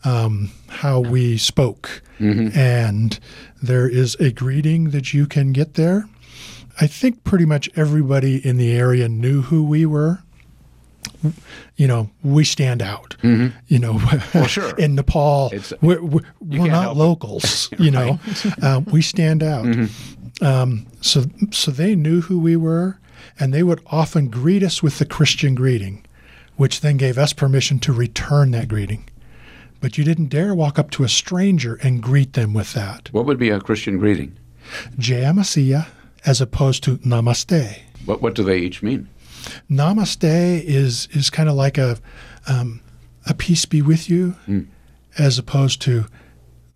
Um, 0.03 0.49
how 0.67 0.99
we 0.99 1.37
spoke. 1.37 2.01
Mm-hmm. 2.19 2.57
And 2.57 3.19
there 3.61 3.87
is 3.87 4.15
a 4.19 4.31
greeting 4.31 4.89
that 4.91 5.13
you 5.13 5.27
can 5.27 5.53
get 5.53 5.75
there. 5.75 6.05
I 6.81 6.87
think 6.87 7.23
pretty 7.23 7.45
much 7.45 7.69
everybody 7.75 8.45
in 8.45 8.57
the 8.57 8.71
area 8.73 9.07
knew 9.07 9.43
who 9.43 9.63
we 9.63 9.85
were. 9.85 10.23
You 11.75 11.87
know, 11.87 12.09
we 12.23 12.43
stand 12.43 12.81
out. 12.81 13.15
You 13.21 13.51
know, 13.79 13.99
Well, 14.33 14.47
sure. 14.47 14.75
in 14.77 14.95
Nepal, 14.95 15.47
It's- 15.53 15.73
we're, 15.81 16.01
we're, 16.03 16.21
we're 16.39 16.67
not 16.71 16.97
locals. 16.97 17.69
You 17.79 17.91
know, 17.91 18.19
uh, 18.61 18.81
we 18.91 19.01
stand 19.01 19.43
out. 19.43 19.65
Um, 20.41 20.87
so, 21.01 21.25
so 21.51 21.69
they 21.71 21.95
knew 21.95 22.21
who 22.21 22.39
we 22.39 22.55
were, 22.55 22.97
and 23.39 23.53
they 23.53 23.61
would 23.63 23.81
often 23.87 24.29
greet 24.29 24.63
us 24.63 24.81
with 24.81 24.97
the 24.99 25.05
Christian 25.05 25.53
greeting, 25.55 26.03
which 26.57 26.81
then 26.81 26.97
gave 26.97 27.17
us 27.17 27.33
permission 27.33 27.77
to 27.79 27.93
return 27.93 28.51
that 28.51 28.67
greeting. 28.67 29.07
But 29.79 29.97
you 29.97 30.03
didn't 30.03 30.27
dare 30.29 30.53
walk 30.55 30.77
up 30.79 30.89
to 30.91 31.03
a 31.03 31.09
stranger 31.09 31.75
and 31.83 32.01
greet 32.03 32.33
them 32.33 32.53
with 32.53 32.73
that. 32.73 33.09
What 33.11 33.25
would 33.25 33.39
be 33.39 33.49
a 33.49 33.59
Christian 33.59 33.97
greeting? 33.97 34.35
Jaya 34.99 35.33
Masiya, 35.33 35.87
as 36.25 36.41
opposed 36.41 36.83
to 36.83 36.97
Namaste. 36.99 37.79
What 38.05 38.21
What 38.21 38.35
do 38.35 38.43
they 38.43 38.59
each 38.59 38.81
mean? 38.81 39.07
Namaste 39.69 40.63
is 40.63 41.07
is 41.11 41.29
kind 41.29 41.49
of 41.49 41.55
like 41.55 41.77
a 41.77 41.97
um, 42.47 42.81
a 43.25 43.33
peace 43.33 43.65
be 43.65 43.81
with 43.81 44.09
you, 44.09 44.31
hmm. 44.45 44.61
as 45.17 45.37
opposed 45.37 45.81
to 45.83 46.05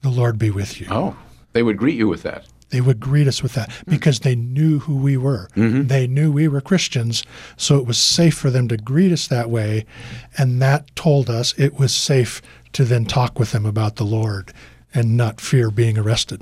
the 0.02 0.10
Lord 0.10 0.38
be 0.38 0.52
with 0.52 0.80
you. 0.80 0.88
Oh, 0.90 1.18
they 1.54 1.64
would 1.64 1.78
greet 1.78 1.98
you 1.98 2.08
with 2.08 2.24
that. 2.24 2.46
They 2.70 2.82
would 2.82 3.00
greet 3.00 3.28
us 3.28 3.44
with 3.44 3.54
that 3.54 3.72
hmm. 3.72 3.92
because 3.92 4.20
they 4.20 4.36
knew 4.36 4.80
who 4.80 4.96
we 4.96 5.18
were. 5.18 5.50
Mm-hmm. 5.56 5.88
They 5.88 6.08
knew 6.08 6.32
we 6.32 6.48
were 6.48 6.62
Christians, 6.62 7.24
so 7.58 7.78
it 7.78 7.86
was 7.86 7.98
safe 7.98 8.36
for 8.36 8.50
them 8.50 8.68
to 8.68 8.78
greet 8.78 9.12
us 9.12 9.28
that 9.28 9.50
way, 9.50 9.86
and 10.38 10.62
that 10.62 10.96
told 10.96 11.30
us 11.30 11.54
it 11.58 11.80
was 11.80 11.94
safe 11.94 12.42
to 12.74 12.84
then 12.84 13.06
talk 13.06 13.40
with 13.40 13.52
them 13.52 13.66
about 13.66 13.96
the 13.96 14.04
Lord 14.04 14.52
and 14.94 15.16
not 15.16 15.40
fear 15.40 15.70
being 15.70 15.98
arrested. 15.98 16.42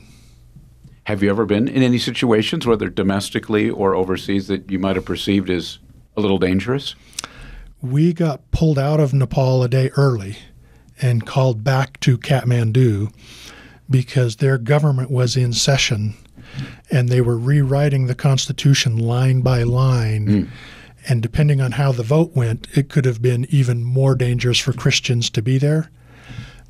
Have 1.05 1.21
you 1.21 1.29
ever 1.29 1.45
been 1.45 1.67
in 1.67 1.83
any 1.83 1.97
situations, 1.97 2.65
whether 2.65 2.89
domestically 2.89 3.69
or 3.69 3.93
overseas, 3.93 4.47
that 4.47 4.71
you 4.71 4.79
might 4.79 4.95
have 4.95 5.05
perceived 5.05 5.49
as 5.49 5.79
a 6.15 6.21
little 6.21 6.37
dangerous? 6.37 6.95
we 7.83 8.13
got 8.13 8.49
pulled 8.51 8.79
out 8.79 9.01
of 9.01 9.13
Nepal 9.13 9.61
a 9.61 9.67
day 9.67 9.89
early 9.97 10.37
and 11.01 11.25
called 11.25 11.65
back 11.65 11.99
to 11.99 12.17
Kathmandu 12.17 13.13
because 13.89 14.37
their 14.37 14.57
government 14.57 15.11
was 15.11 15.35
in 15.35 15.51
session 15.51 16.15
and 16.89 17.09
they 17.09 17.19
were 17.19 17.37
rewriting 17.37 18.07
the 18.07 18.15
Constitution 18.15 18.97
line 18.97 19.41
by 19.41 19.63
line. 19.63 20.27
Hmm. 20.27 20.43
And 21.09 21.21
depending 21.21 21.59
on 21.59 21.73
how 21.73 21.91
the 21.91 22.03
vote 22.03 22.33
went, 22.33 22.69
it 22.73 22.87
could 22.87 23.03
have 23.03 23.21
been 23.21 23.45
even 23.49 23.83
more 23.83 24.15
dangerous 24.15 24.59
for 24.59 24.71
Christians 24.71 25.29
to 25.31 25.41
be 25.41 25.57
there. 25.57 25.91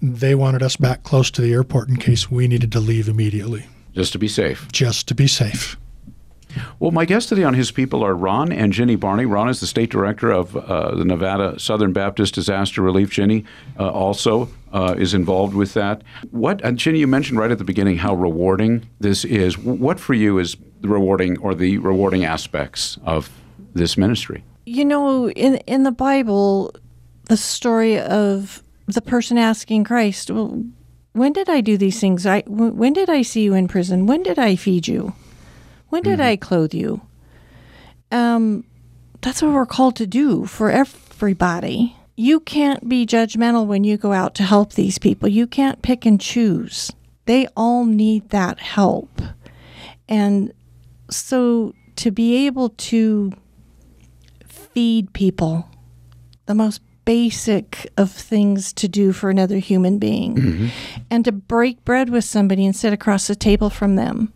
They 0.01 0.33
wanted 0.33 0.63
us 0.63 0.75
back 0.75 1.03
close 1.03 1.29
to 1.31 1.43
the 1.43 1.53
airport 1.53 1.89
in 1.89 1.97
case 1.97 2.31
we 2.31 2.47
needed 2.47 2.71
to 2.71 2.79
leave 2.79 3.07
immediately, 3.07 3.67
Just 3.93 4.11
to 4.13 4.19
be 4.19 4.27
safe. 4.27 4.67
just 4.71 5.07
to 5.07 5.15
be 5.15 5.27
safe. 5.27 5.77
Well, 6.79 6.91
my 6.91 7.05
guests 7.05 7.29
today 7.29 7.43
on 7.43 7.55
His 7.55 7.71
People 7.71 8.03
are 8.03 8.13
Ron 8.15 8.51
and 8.51 8.71
Ginny 8.73 8.95
Barney. 8.95 9.25
Ron 9.25 9.49
is 9.49 9.59
the 9.59 9.65
state 9.65 9.89
director 9.89 10.29
of 10.29 10.55
uh, 10.55 10.93
the 10.93 11.03
Nevada 11.05 11.59
Southern 11.59 11.93
Baptist 11.93 12.35
Disaster 12.35 12.81
Relief. 12.83 13.09
Ginny 13.09 13.43
uh, 13.79 13.89
also 13.89 14.49
uh, 14.71 14.93
is 14.97 15.15
involved 15.15 15.55
with 15.55 15.73
that. 15.73 16.03
What, 16.29 16.61
and 16.63 16.77
Ginny, 16.77 16.99
you 16.99 17.07
mentioned 17.07 17.39
right 17.39 17.49
at 17.49 17.57
the 17.57 17.63
beginning 17.63 17.97
how 17.97 18.13
rewarding 18.13 18.87
this 18.99 19.25
is. 19.25 19.57
What 19.57 19.99
for 19.99 20.13
you 20.13 20.37
is 20.37 20.55
the 20.81 20.89
rewarding 20.89 21.39
or 21.39 21.55
the 21.55 21.79
rewarding 21.79 22.23
aspects 22.23 22.99
of 23.03 23.31
this 23.73 23.97
ministry? 23.97 24.43
You 24.67 24.85
know, 24.85 25.31
in 25.31 25.55
in 25.65 25.83
the 25.83 25.91
Bible, 25.91 26.75
the 27.29 27.37
story 27.37 27.99
of 27.99 28.61
the 28.85 29.01
person 29.01 29.39
asking 29.39 29.85
Christ, 29.85 30.29
"Well, 30.29 30.63
when 31.13 31.33
did 31.33 31.49
I 31.49 31.61
do 31.61 31.77
these 31.77 31.99
things? 31.99 32.25
I 32.25 32.41
w- 32.41 32.71
when 32.73 32.93
did 32.93 33.09
I 33.09 33.21
see 33.21 33.43
you 33.43 33.53
in 33.53 33.67
prison? 33.67 34.05
When 34.05 34.23
did 34.23 34.37
I 34.37 34.55
feed 34.55 34.87
you? 34.87 35.13
When 35.89 36.03
did 36.03 36.19
I 36.19 36.35
clothe 36.35 36.73
you?" 36.73 37.01
Um, 38.11 38.65
that's 39.21 39.41
what 39.41 39.53
we're 39.53 39.65
called 39.65 39.95
to 39.97 40.07
do 40.07 40.45
for 40.45 40.69
everybody. 40.69 41.95
You 42.15 42.39
can't 42.39 42.87
be 42.87 43.05
judgmental 43.05 43.65
when 43.65 43.83
you 43.83 43.97
go 43.97 44.11
out 44.11 44.35
to 44.35 44.43
help 44.43 44.73
these 44.73 44.99
people. 44.99 45.29
You 45.29 45.47
can't 45.47 45.81
pick 45.81 46.05
and 46.05 46.19
choose. 46.19 46.91
They 47.25 47.47
all 47.55 47.85
need 47.85 48.29
that 48.29 48.59
help. 48.59 49.21
And 50.09 50.53
so 51.09 51.73
to 51.95 52.11
be 52.11 52.45
able 52.45 52.69
to 52.69 53.31
feed 54.45 55.13
people, 55.13 55.67
the 56.45 56.55
most 56.55 56.81
basic 57.05 57.91
of 57.97 58.11
things 58.11 58.73
to 58.73 58.87
do 58.87 59.11
for 59.11 59.29
another 59.29 59.57
human 59.57 59.99
being, 59.99 60.35
mm-hmm. 60.35 60.67
and 61.09 61.25
to 61.25 61.31
break 61.31 61.83
bread 61.85 62.09
with 62.09 62.23
somebody 62.23 62.65
and 62.65 62.75
sit 62.75 62.93
across 62.93 63.27
the 63.27 63.35
table 63.35 63.69
from 63.69 63.95
them, 63.95 64.33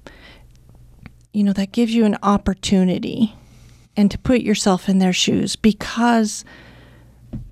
you 1.34 1.44
know, 1.44 1.54
that 1.54 1.72
gives 1.72 1.94
you 1.94 2.06
an 2.06 2.18
opportunity 2.24 3.36
and 3.96 4.12
to 4.12 4.18
put 4.18 4.42
yourself 4.42 4.88
in 4.88 5.00
their 5.00 5.14
shoes 5.14 5.56
because, 5.56 6.46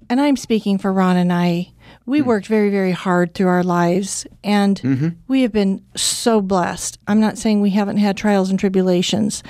and 0.10 0.21
I'm 0.21 0.38
speaking 0.38 0.78
for 0.78 0.93
Ron 0.93 1.17
and 1.17 1.34
I, 1.34 1.71
we 2.06 2.19
mm-hmm. 2.19 2.28
worked 2.28 2.47
very, 2.47 2.69
very 2.69 2.91
hard 2.91 3.34
through 3.34 3.47
our 3.47 3.63
lives 3.63 4.28
and 4.43 4.80
mm-hmm. 4.82 5.10
we 5.28 5.41
have 5.41 5.51
been 5.51 5.84
so 5.95 6.41
blessed. 6.41 6.99
I'm 7.08 7.19
not 7.19 7.38
saying 7.38 7.62
we 7.62 7.71
haven't 7.71 7.97
had 7.97 8.15
trials 8.15 8.49
and 8.49 8.60
tribulations, 8.60 9.43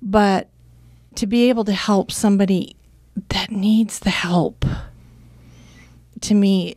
but 0.00 0.48
to 1.16 1.26
be 1.26 1.48
able 1.48 1.64
to 1.64 1.72
help 1.72 2.12
somebody 2.12 2.76
that 3.28 3.50
needs 3.50 3.98
the 3.98 4.10
help 4.10 4.64
to 6.20 6.34
me 6.34 6.76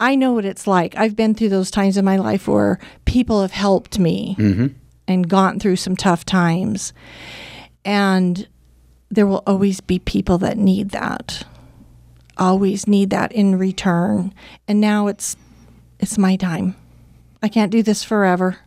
i 0.00 0.14
know 0.14 0.32
what 0.32 0.44
it's 0.44 0.66
like 0.66 0.96
i've 0.96 1.16
been 1.16 1.34
through 1.34 1.48
those 1.48 1.70
times 1.70 1.96
in 1.96 2.04
my 2.04 2.16
life 2.16 2.48
where 2.48 2.78
people 3.04 3.42
have 3.42 3.52
helped 3.52 3.98
me 3.98 4.36
mm-hmm. 4.38 4.66
and 5.08 5.28
gone 5.28 5.58
through 5.58 5.76
some 5.76 5.96
tough 5.96 6.24
times 6.24 6.92
and 7.84 8.48
there 9.10 9.26
will 9.26 9.42
always 9.46 9.80
be 9.80 9.98
people 9.98 10.38
that 10.38 10.56
need 10.56 10.90
that 10.90 11.44
always 12.38 12.86
need 12.88 13.10
that 13.10 13.30
in 13.32 13.58
return 13.58 14.32
and 14.66 14.80
now 14.80 15.06
it's 15.06 15.36
it's 16.00 16.16
my 16.18 16.34
time 16.36 16.74
i 17.42 17.48
can't 17.48 17.70
do 17.70 17.82
this 17.82 18.02
forever 18.02 18.58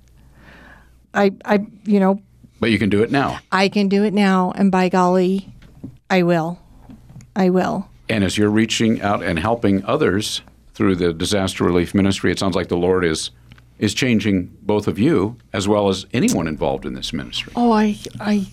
i 1.14 1.32
i 1.44 1.66
you 1.86 2.00
know 2.00 2.22
But 2.60 2.72
you 2.72 2.80
can 2.80 2.90
do 2.90 3.04
it 3.04 3.12
now. 3.12 3.40
I 3.52 3.68
can 3.70 3.90
do 3.90 4.04
it 4.06 4.14
now, 4.14 4.52
and 4.56 4.72
by 4.72 4.90
golly, 4.90 5.54
I 6.10 6.24
will. 6.24 6.58
I 7.36 7.50
will. 7.50 7.90
And 8.08 8.24
as 8.24 8.38
you're 8.38 8.50
reaching 8.50 9.02
out 9.02 9.24
and 9.24 9.40
helping 9.40 9.84
others 9.86 10.42
through 10.76 10.96
the 10.96 11.14
disaster 11.14 11.64
relief 11.64 11.96
ministry. 11.96 12.32
It 12.32 12.38
sounds 12.38 12.56
like 12.56 12.68
the 12.68 12.78
Lord 12.78 13.04
is 13.04 13.32
is 13.78 13.94
changing 13.94 14.56
both 14.62 14.88
of 14.88 14.98
you 14.98 15.36
as 15.52 15.68
well 15.68 15.90
as 15.90 16.06
anyone 16.14 16.48
involved 16.48 16.86
in 16.86 16.94
this 16.94 17.12
ministry. 17.12 17.52
Oh, 17.58 17.74
I, 17.74 17.98
I, 18.22 18.48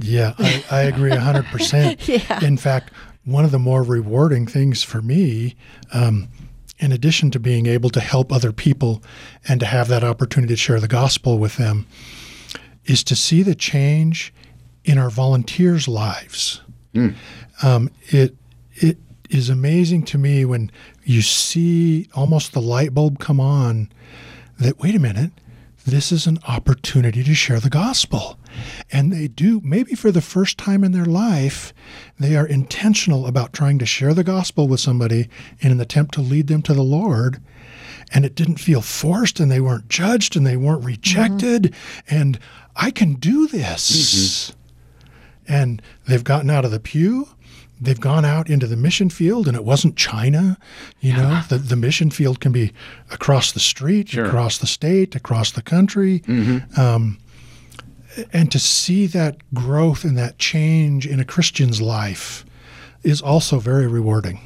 Yeah, 0.00 0.32
I, 0.38 0.64
I 0.70 0.82
agree 0.82 1.10
100%. 1.10 2.08
Yeah. 2.28 2.42
In 2.42 2.56
fact, 2.56 2.90
one 3.26 3.44
of 3.44 3.50
the 3.50 3.58
more 3.58 3.82
rewarding 3.82 4.46
things 4.46 4.82
for 4.82 5.02
me, 5.02 5.56
um, 5.92 6.28
in 6.78 6.90
addition 6.90 7.30
to 7.32 7.38
being 7.38 7.66
able 7.66 7.90
to 7.90 8.00
help 8.00 8.32
other 8.32 8.50
people 8.50 9.02
and 9.46 9.60
to 9.60 9.66
have 9.66 9.88
that 9.88 10.02
opportunity 10.02 10.54
to 10.54 10.58
share 10.58 10.80
the 10.80 10.88
gospel 10.88 11.38
with 11.38 11.58
them, 11.58 11.86
is 12.86 13.04
to 13.04 13.14
see 13.14 13.42
the 13.42 13.54
change 13.54 14.32
in 14.86 14.96
our 14.96 15.10
volunteers' 15.10 15.86
lives. 15.86 16.62
Um, 17.62 17.90
it 18.08 18.34
it 18.82 18.98
is 19.30 19.48
amazing 19.48 20.04
to 20.04 20.18
me 20.18 20.44
when 20.44 20.70
you 21.04 21.22
see 21.22 22.08
almost 22.14 22.52
the 22.52 22.60
light 22.60 22.92
bulb 22.92 23.18
come 23.18 23.40
on 23.40 23.88
that 24.58 24.78
wait 24.78 24.94
a 24.94 24.98
minute, 24.98 25.32
this 25.84 26.12
is 26.12 26.26
an 26.26 26.38
opportunity 26.46 27.24
to 27.24 27.34
share 27.34 27.58
the 27.58 27.70
gospel. 27.70 28.38
And 28.90 29.12
they 29.12 29.28
do, 29.28 29.60
maybe 29.64 29.94
for 29.94 30.10
the 30.10 30.20
first 30.20 30.58
time 30.58 30.84
in 30.84 30.92
their 30.92 31.06
life, 31.06 31.72
they 32.18 32.36
are 32.36 32.46
intentional 32.46 33.26
about 33.26 33.52
trying 33.52 33.78
to 33.78 33.86
share 33.86 34.14
the 34.14 34.22
gospel 34.22 34.68
with 34.68 34.80
somebody 34.80 35.28
in 35.60 35.72
an 35.72 35.80
attempt 35.80 36.14
to 36.14 36.20
lead 36.20 36.46
them 36.46 36.62
to 36.62 36.74
the 36.74 36.82
Lord. 36.82 37.40
And 38.12 38.24
it 38.24 38.34
didn't 38.34 38.60
feel 38.60 38.82
forced, 38.82 39.40
and 39.40 39.50
they 39.50 39.60
weren't 39.60 39.88
judged, 39.88 40.36
and 40.36 40.46
they 40.46 40.56
weren't 40.56 40.84
rejected. 40.84 41.62
Mm-hmm. 41.62 42.14
And 42.14 42.38
I 42.76 42.90
can 42.90 43.14
do 43.14 43.48
this. 43.48 44.50
Mm-hmm. 44.50 45.52
And 45.52 45.82
they've 46.06 46.22
gotten 46.22 46.50
out 46.50 46.64
of 46.64 46.70
the 46.70 46.80
pew. 46.80 47.28
They've 47.84 47.98
gone 48.00 48.24
out 48.24 48.48
into 48.48 48.68
the 48.68 48.76
mission 48.76 49.10
field, 49.10 49.48
and 49.48 49.56
it 49.56 49.64
wasn't 49.64 49.96
China. 49.96 50.56
You 51.00 51.14
know, 51.14 51.40
the, 51.48 51.58
the 51.58 51.74
mission 51.74 52.10
field 52.10 52.38
can 52.38 52.52
be 52.52 52.72
across 53.10 53.50
the 53.50 53.58
street, 53.60 54.10
Sure. 54.10 54.24
across 54.24 54.58
the 54.58 54.68
state, 54.68 55.16
across 55.16 55.50
the 55.50 55.62
country. 55.62 56.22
Um, 56.76 57.18
and 58.32 58.52
to 58.52 58.58
see 58.58 59.06
that 59.08 59.36
growth 59.52 60.04
and 60.04 60.16
that 60.16 60.38
change 60.38 61.06
in 61.08 61.18
a 61.18 61.24
Christian's 61.24 61.80
life 61.82 62.44
is 63.02 63.20
also 63.20 63.58
very 63.58 63.86
rewarding. 63.88 64.38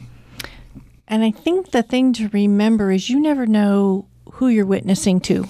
and 1.08 1.22
I 1.22 1.30
think 1.30 1.70
the 1.72 1.82
thing 1.82 2.12
to 2.14 2.28
remember 2.30 2.90
is 2.90 3.10
you 3.10 3.20
never 3.20 3.46
know 3.46 4.06
who 4.34 4.48
you're 4.48 4.64
witnessing 4.66 5.20
to. 5.20 5.46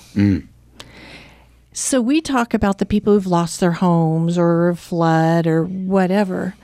So 1.73 2.01
we 2.01 2.21
talk 2.21 2.55
about 2.55 2.79
the 2.79 2.87
people 2.87 3.13
who've 3.13 3.27
lost 3.27 3.61
their 3.61 3.73
homes 3.73 4.39
or 4.39 4.71
a 4.71 4.77
flood 4.77 5.47
or 5.47 5.65
whatever, 5.65 6.55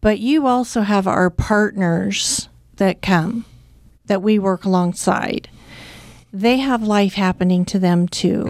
but 0.00 0.18
you 0.18 0.46
also 0.46 0.82
have 0.82 1.06
our 1.06 1.30
partners 1.30 2.48
that 2.76 3.02
come 3.02 3.44
that 4.06 4.22
we 4.22 4.38
work 4.38 4.64
alongside. 4.64 5.48
They 6.32 6.58
have 6.58 6.82
life 6.82 7.14
happening 7.14 7.64
to 7.66 7.78
them 7.78 8.08
too. 8.08 8.44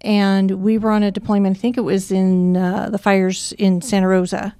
And 0.00 0.62
we 0.62 0.78
were 0.78 0.90
on 0.92 1.02
a 1.02 1.10
deployment, 1.10 1.56
I 1.56 1.60
think 1.60 1.76
it 1.76 1.80
was 1.82 2.12
in 2.12 2.56
uh, 2.56 2.88
the 2.90 2.98
fires 2.98 3.52
in 3.58 3.82
Santa 3.82 4.06
Rosa. 4.06 4.54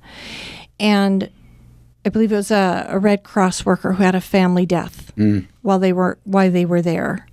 And 0.81 1.31
I 2.05 2.09
believe 2.09 2.33
it 2.33 2.37
was 2.37 2.51
a, 2.51 2.87
a 2.89 2.99
Red 2.99 3.23
Cross 3.23 3.65
worker 3.65 3.93
who 3.93 4.03
had 4.03 4.15
a 4.15 4.21
family 4.21 4.67
death 4.67 5.13
while 5.63 5.79
they 5.79 5.93
were 5.93 6.19
while 6.25 6.51
they 6.51 6.65
were 6.65 6.83
there. 6.83 7.27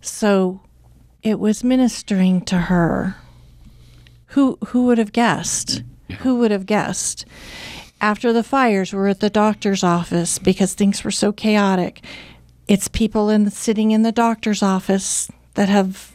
So 0.00 0.60
it 1.22 1.38
was 1.38 1.64
ministering 1.64 2.40
to 2.46 2.56
her. 2.56 3.16
Who 4.28 4.58
who 4.68 4.84
would 4.86 4.98
have 4.98 5.12
guessed? 5.12 5.82
Who 6.20 6.36
would 6.36 6.50
have 6.52 6.66
guessed? 6.66 7.24
After 8.00 8.32
the 8.32 8.42
fires, 8.42 8.92
we're 8.92 9.08
at 9.08 9.20
the 9.20 9.30
doctor's 9.30 9.82
office 9.82 10.38
because 10.38 10.74
things 10.74 11.02
were 11.02 11.10
so 11.10 11.32
chaotic. 11.32 12.04
It's 12.68 12.88
people 12.88 13.30
in 13.30 13.44
the, 13.44 13.50
sitting 13.50 13.90
in 13.90 14.02
the 14.02 14.12
doctor's 14.12 14.62
office 14.62 15.30
that 15.54 15.68
have 15.68 16.12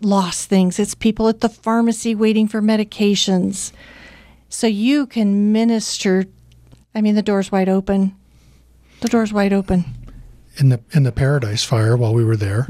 lost 0.00 0.48
things. 0.48 0.78
It's 0.78 0.94
people 0.94 1.28
at 1.28 1.40
the 1.40 1.48
pharmacy 1.48 2.14
waiting 2.14 2.48
for 2.48 2.62
medications. 2.62 3.72
So 4.48 4.66
you 4.66 5.06
can 5.06 5.52
minister. 5.52 6.24
I 6.94 7.00
mean, 7.02 7.14
the 7.14 7.22
door's 7.22 7.52
wide 7.52 7.68
open. 7.68 8.16
The 9.00 9.08
door's 9.08 9.32
wide 9.32 9.52
open. 9.52 9.84
in 10.58 10.68
the 10.68 10.80
in 10.92 11.02
the 11.04 11.12
Paradise 11.12 11.64
Fire 11.64 11.96
while 11.96 12.14
we 12.14 12.24
were 12.24 12.36
there, 12.36 12.68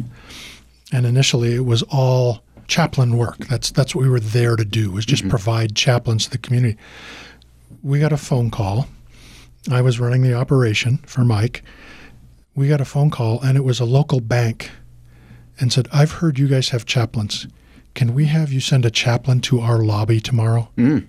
and 0.93 1.07
initially 1.07 1.55
it 1.55 1.65
was 1.65 1.83
all 1.91 2.43
chaplain 2.69 3.17
work. 3.17 3.39
That's 3.49 3.71
that's 3.71 3.95
what 3.95 4.03
we 4.03 4.09
were 4.09 4.21
there 4.21 4.57
to 4.57 4.65
do 4.65 4.91
was 4.91 5.05
just 5.05 5.23
mm-hmm. 5.23 5.31
provide 5.31 5.75
chaplains 5.75 6.25
to 6.25 6.31
the 6.31 6.39
community. 6.39 6.79
We 7.83 7.99
got 8.01 8.13
a 8.13 8.17
phone 8.17 8.51
call. 8.51 8.89
I 9.71 9.81
was 9.81 10.01
running 10.01 10.23
the 10.23 10.35
operation 10.35 10.99
for 11.07 11.25
Mike. 11.25 11.63
We 12.55 12.69
got 12.69 12.81
a 12.81 12.85
phone 12.85 13.11
call, 13.11 13.41
and 13.41 13.57
it 13.57 13.65
was 13.65 13.81
a 13.81 13.85
local 13.85 14.21
bank, 14.21 14.71
and 15.59 15.73
said, 15.73 15.89
"I've 15.93 16.13
heard 16.13 16.39
you 16.39 16.49
guys 16.49 16.71
have 16.71 16.85
chaplains. 16.85 17.47
Can 17.95 18.15
we 18.15 18.27
have 18.27 18.53
you 18.53 18.61
send 18.61 18.85
a 18.85 18.91
chaplain 18.91 19.41
to 19.43 19.61
our 19.61 19.79
lobby 19.79 20.21
tomorrow?" 20.21 20.69
Mm. 20.77 21.07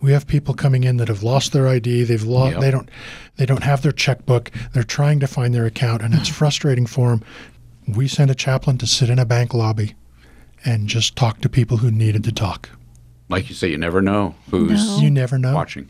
We 0.00 0.12
have 0.12 0.26
people 0.26 0.54
coming 0.54 0.84
in 0.84 0.98
that 0.98 1.08
have 1.08 1.22
lost 1.22 1.52
their 1.52 1.66
ID. 1.66 2.04
They've 2.04 2.22
lost. 2.22 2.52
Yep. 2.52 2.60
They 2.60 2.70
don't. 2.70 2.90
They 3.36 3.46
don't 3.46 3.64
have 3.64 3.82
their 3.82 3.92
checkbook. 3.92 4.50
They're 4.72 4.82
trying 4.82 5.20
to 5.20 5.26
find 5.26 5.54
their 5.54 5.66
account, 5.66 6.02
and 6.02 6.14
it's 6.14 6.28
frustrating 6.40 6.86
for 6.86 7.10
them. 7.10 7.24
We 7.86 8.06
sent 8.06 8.30
a 8.30 8.34
chaplain 8.34 8.78
to 8.78 8.86
sit 8.86 9.10
in 9.10 9.18
a 9.18 9.24
bank 9.24 9.54
lobby 9.54 9.94
and 10.64 10.88
just 10.88 11.16
talk 11.16 11.40
to 11.40 11.48
people 11.48 11.78
who 11.78 11.90
needed 11.90 12.24
to 12.24 12.32
talk. 12.32 12.70
Like 13.28 13.48
you 13.48 13.54
say, 13.54 13.68
you 13.68 13.78
never 13.78 14.00
know 14.00 14.34
who's 14.50 14.86
No. 14.86 14.98
You 14.98 15.10
never 15.10 15.38
know. 15.38 15.54
watching. 15.54 15.88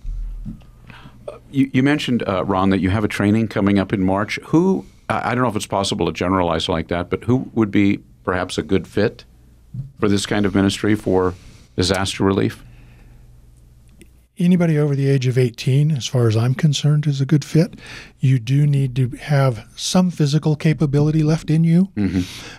Uh, 1.29 1.39
You, 1.51 1.71
you 1.73 1.83
mentioned, 1.83 2.23
uh, 2.29 2.45
Ron, 2.45 2.71
that 2.71 2.81
you 2.81 2.91
have 2.91 3.05
a 3.05 3.09
training 3.09 3.49
coming 3.49 3.79
up 3.79 3.93
in 3.93 4.03
March. 4.05 4.39
Who, 4.47 4.85
I 5.09 5.35
don't 5.35 5.43
know 5.45 5.51
if 5.51 5.57
it's 5.57 5.67
possible 5.67 6.07
to 6.07 6.13
generalize 6.13 6.69
like 6.69 6.89
that, 6.89 7.11
but 7.11 7.25
who 7.25 7.51
would 7.55 7.71
be 7.71 7.99
perhaps 8.25 8.59
a 8.59 8.63
good 8.63 8.87
fit 8.87 9.25
for 10.01 10.09
this 10.09 10.27
kind 10.27 10.45
of 10.47 10.55
ministry 10.55 10.95
for 10.95 11.35
disaster 11.77 12.25
relief? 12.25 12.65
Anybody 14.41 14.79
over 14.79 14.95
the 14.95 15.09
age 15.09 15.27
of 15.27 15.37
18, 15.37 15.91
as 15.91 16.07
far 16.07 16.29
as 16.29 16.37
I'm 16.37 16.55
concerned, 16.55 17.07
is 17.09 17.21
a 17.21 17.27
good 17.27 17.45
fit. 17.45 17.75
You 18.21 18.39
do 18.39 18.69
need 18.69 18.95
to 18.95 19.09
have 19.21 19.67
some 19.75 20.11
physical 20.13 20.55
capability 20.55 21.25
left 21.25 21.51
in 21.51 21.65
you 21.65 21.89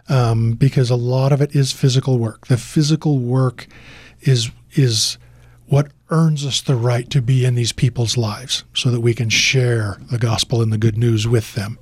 um, 0.09 0.53
because 0.53 0.89
a 0.89 0.97
lot 0.97 1.31
of 1.31 1.41
it 1.41 1.55
is 1.55 1.71
physical 1.71 2.17
work. 2.19 2.47
The 2.47 2.57
physical 2.57 3.17
work 3.19 3.65
is 4.21 4.51
is 4.73 5.17
what 5.67 5.91
earns 6.09 6.45
us 6.45 6.61
the 6.61 6.75
right 6.75 7.09
to 7.09 7.21
be 7.21 7.45
in 7.45 7.55
these 7.55 7.71
people's 7.71 8.17
lives 8.17 8.63
so 8.73 8.89
that 8.89 9.01
we 9.01 9.13
can 9.13 9.29
share 9.29 9.97
the 10.11 10.17
gospel 10.17 10.61
and 10.61 10.73
the 10.73 10.77
good 10.77 10.97
news 10.97 11.27
with 11.27 11.53
them. 11.53 11.77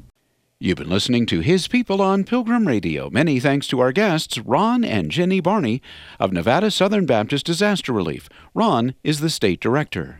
You've 0.59 0.77
been 0.77 0.89
listening 0.89 1.27
to 1.27 1.41
His 1.41 1.67
People 1.67 2.01
on 2.01 2.23
Pilgrim 2.23 2.67
Radio. 2.67 3.11
Many 3.11 3.39
thanks 3.39 3.67
to 3.67 3.79
our 3.79 3.91
guests, 3.91 4.39
Ron 4.39 4.83
and 4.83 5.11
Jenny 5.11 5.39
Barney 5.39 5.83
of 6.19 6.33
Nevada 6.33 6.71
Southern 6.71 7.05
Baptist 7.05 7.45
Disaster 7.45 7.93
Relief. 7.93 8.27
Ron 8.55 8.95
is 9.03 9.19
the 9.19 9.29
state 9.29 9.59
director. 9.59 10.19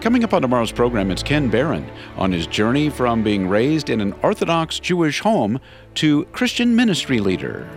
Coming 0.00 0.24
up 0.24 0.34
on 0.34 0.42
tomorrow's 0.42 0.72
program, 0.72 1.12
it's 1.12 1.22
Ken 1.22 1.48
Barron 1.48 1.88
on 2.16 2.32
his 2.32 2.48
journey 2.48 2.90
from 2.90 3.22
being 3.22 3.48
raised 3.48 3.88
in 3.88 4.00
an 4.00 4.14
Orthodox 4.14 4.80
Jewish 4.80 5.20
home 5.20 5.60
to 5.94 6.24
Christian 6.32 6.74
ministry 6.74 7.20
leader. 7.20 7.70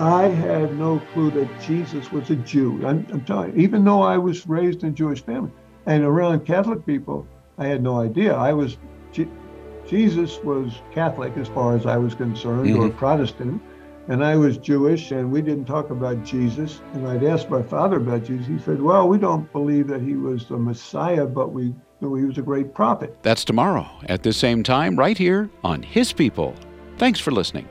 I 0.00 0.28
had 0.28 0.78
no 0.78 1.00
clue 1.12 1.32
that 1.32 1.60
Jesus 1.60 2.12
was 2.12 2.30
a 2.30 2.36
Jew. 2.36 2.86
I'm, 2.86 3.04
I'm 3.12 3.24
telling 3.24 3.52
you, 3.54 3.62
even 3.62 3.84
though 3.84 4.02
I 4.02 4.16
was 4.16 4.46
raised 4.46 4.84
in 4.84 4.90
a 4.90 4.92
Jewish 4.92 5.24
family 5.24 5.50
and 5.86 6.04
around 6.04 6.46
Catholic 6.46 6.86
people, 6.86 7.26
I 7.58 7.66
had 7.66 7.82
no 7.82 8.00
idea. 8.00 8.34
I 8.34 8.52
was 8.52 8.76
Je- 9.10 9.28
Jesus 9.88 10.38
was 10.44 10.82
Catholic 10.92 11.36
as 11.36 11.48
far 11.48 11.76
as 11.76 11.84
I 11.84 11.96
was 11.96 12.14
concerned, 12.14 12.70
or 12.70 12.88
mm-hmm. 12.88 12.96
Protestant, 12.96 13.60
and 14.06 14.24
I 14.24 14.36
was 14.36 14.56
Jewish, 14.56 15.10
and 15.10 15.32
we 15.32 15.42
didn't 15.42 15.64
talk 15.64 15.90
about 15.90 16.24
Jesus. 16.24 16.80
And 16.94 17.08
I'd 17.08 17.24
asked 17.24 17.50
my 17.50 17.62
father 17.62 17.96
about 17.96 18.24
Jesus. 18.24 18.46
He 18.46 18.58
said, 18.60 18.80
"Well, 18.80 19.08
we 19.08 19.18
don't 19.18 19.50
believe 19.52 19.88
that 19.88 20.00
he 20.00 20.14
was 20.14 20.46
the 20.46 20.58
Messiah, 20.58 21.26
but 21.26 21.52
we 21.52 21.74
know 22.00 22.14
he 22.14 22.24
was 22.24 22.38
a 22.38 22.42
great 22.42 22.72
prophet." 22.72 23.16
That's 23.22 23.44
tomorrow 23.44 23.88
at 24.08 24.22
the 24.22 24.32
same 24.32 24.62
time, 24.62 24.96
right 24.96 25.18
here 25.18 25.50
on 25.64 25.82
His 25.82 26.12
People. 26.12 26.54
Thanks 26.98 27.18
for 27.18 27.32
listening. 27.32 27.68